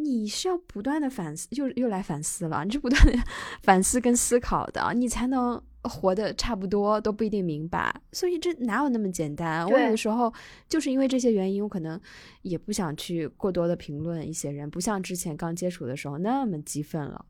[0.00, 2.64] 你是要不断的反思，又又来反思了。
[2.64, 3.18] 你是不断的
[3.64, 7.94] 反思跟思考的，你才能活的差不多，都不一定明白。
[8.12, 9.64] 所以这哪有那么简单？
[9.64, 10.32] 我有的时候
[10.68, 12.00] 就是因为这些原因，我可能
[12.42, 17.26] 也不想去过多的评论一些人，不像之前刚接触的时候那么激愤了。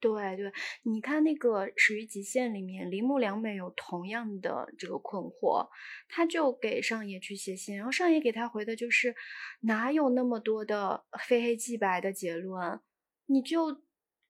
[0.00, 0.52] 对对，
[0.82, 5.66] 你看那个《始于极限》里面，铃木良美有同样的这个困惑，
[6.08, 9.14] 他就给上野去写信，然后上野给他回的就是
[9.60, 12.80] 哪有那么多的非黑即白的结论，
[13.26, 13.83] 你就。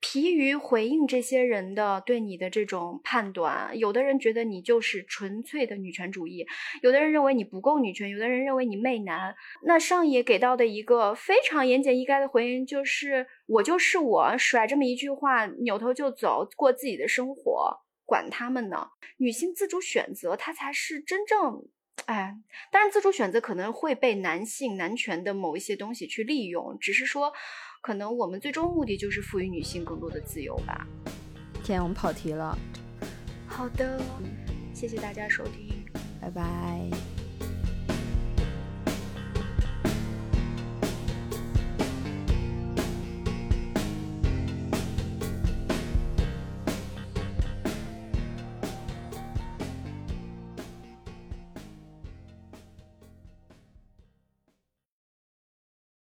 [0.07, 6.47] 疲于回应这些人的对你的这种判断，有的人觉得你就是纯粹的女权主义，
[6.83, 9.35] 有的人认为你不够女权，有的人认为你媚男。
[9.63, 18.89] 那上野给到的一个非常言简意赅的回应就是：我就是我，甩这么一句话，扭头就走，过自己的生活，管他们呢。
[19.17, 21.65] 女性自主选择，它才是真正……
[22.05, 22.37] 哎，
[22.71, 27.33] 当然，自主选择可能会被男性男权的某一些东西去利用，只是说。
[27.85, 30.87] 可能我们最终目的就是赋予女性更多的自由吧。
[31.62, 32.57] 天，我们跑题了。
[33.47, 34.01] 好的，
[34.72, 35.85] 谢谢大家收听，
[36.18, 36.89] 拜拜。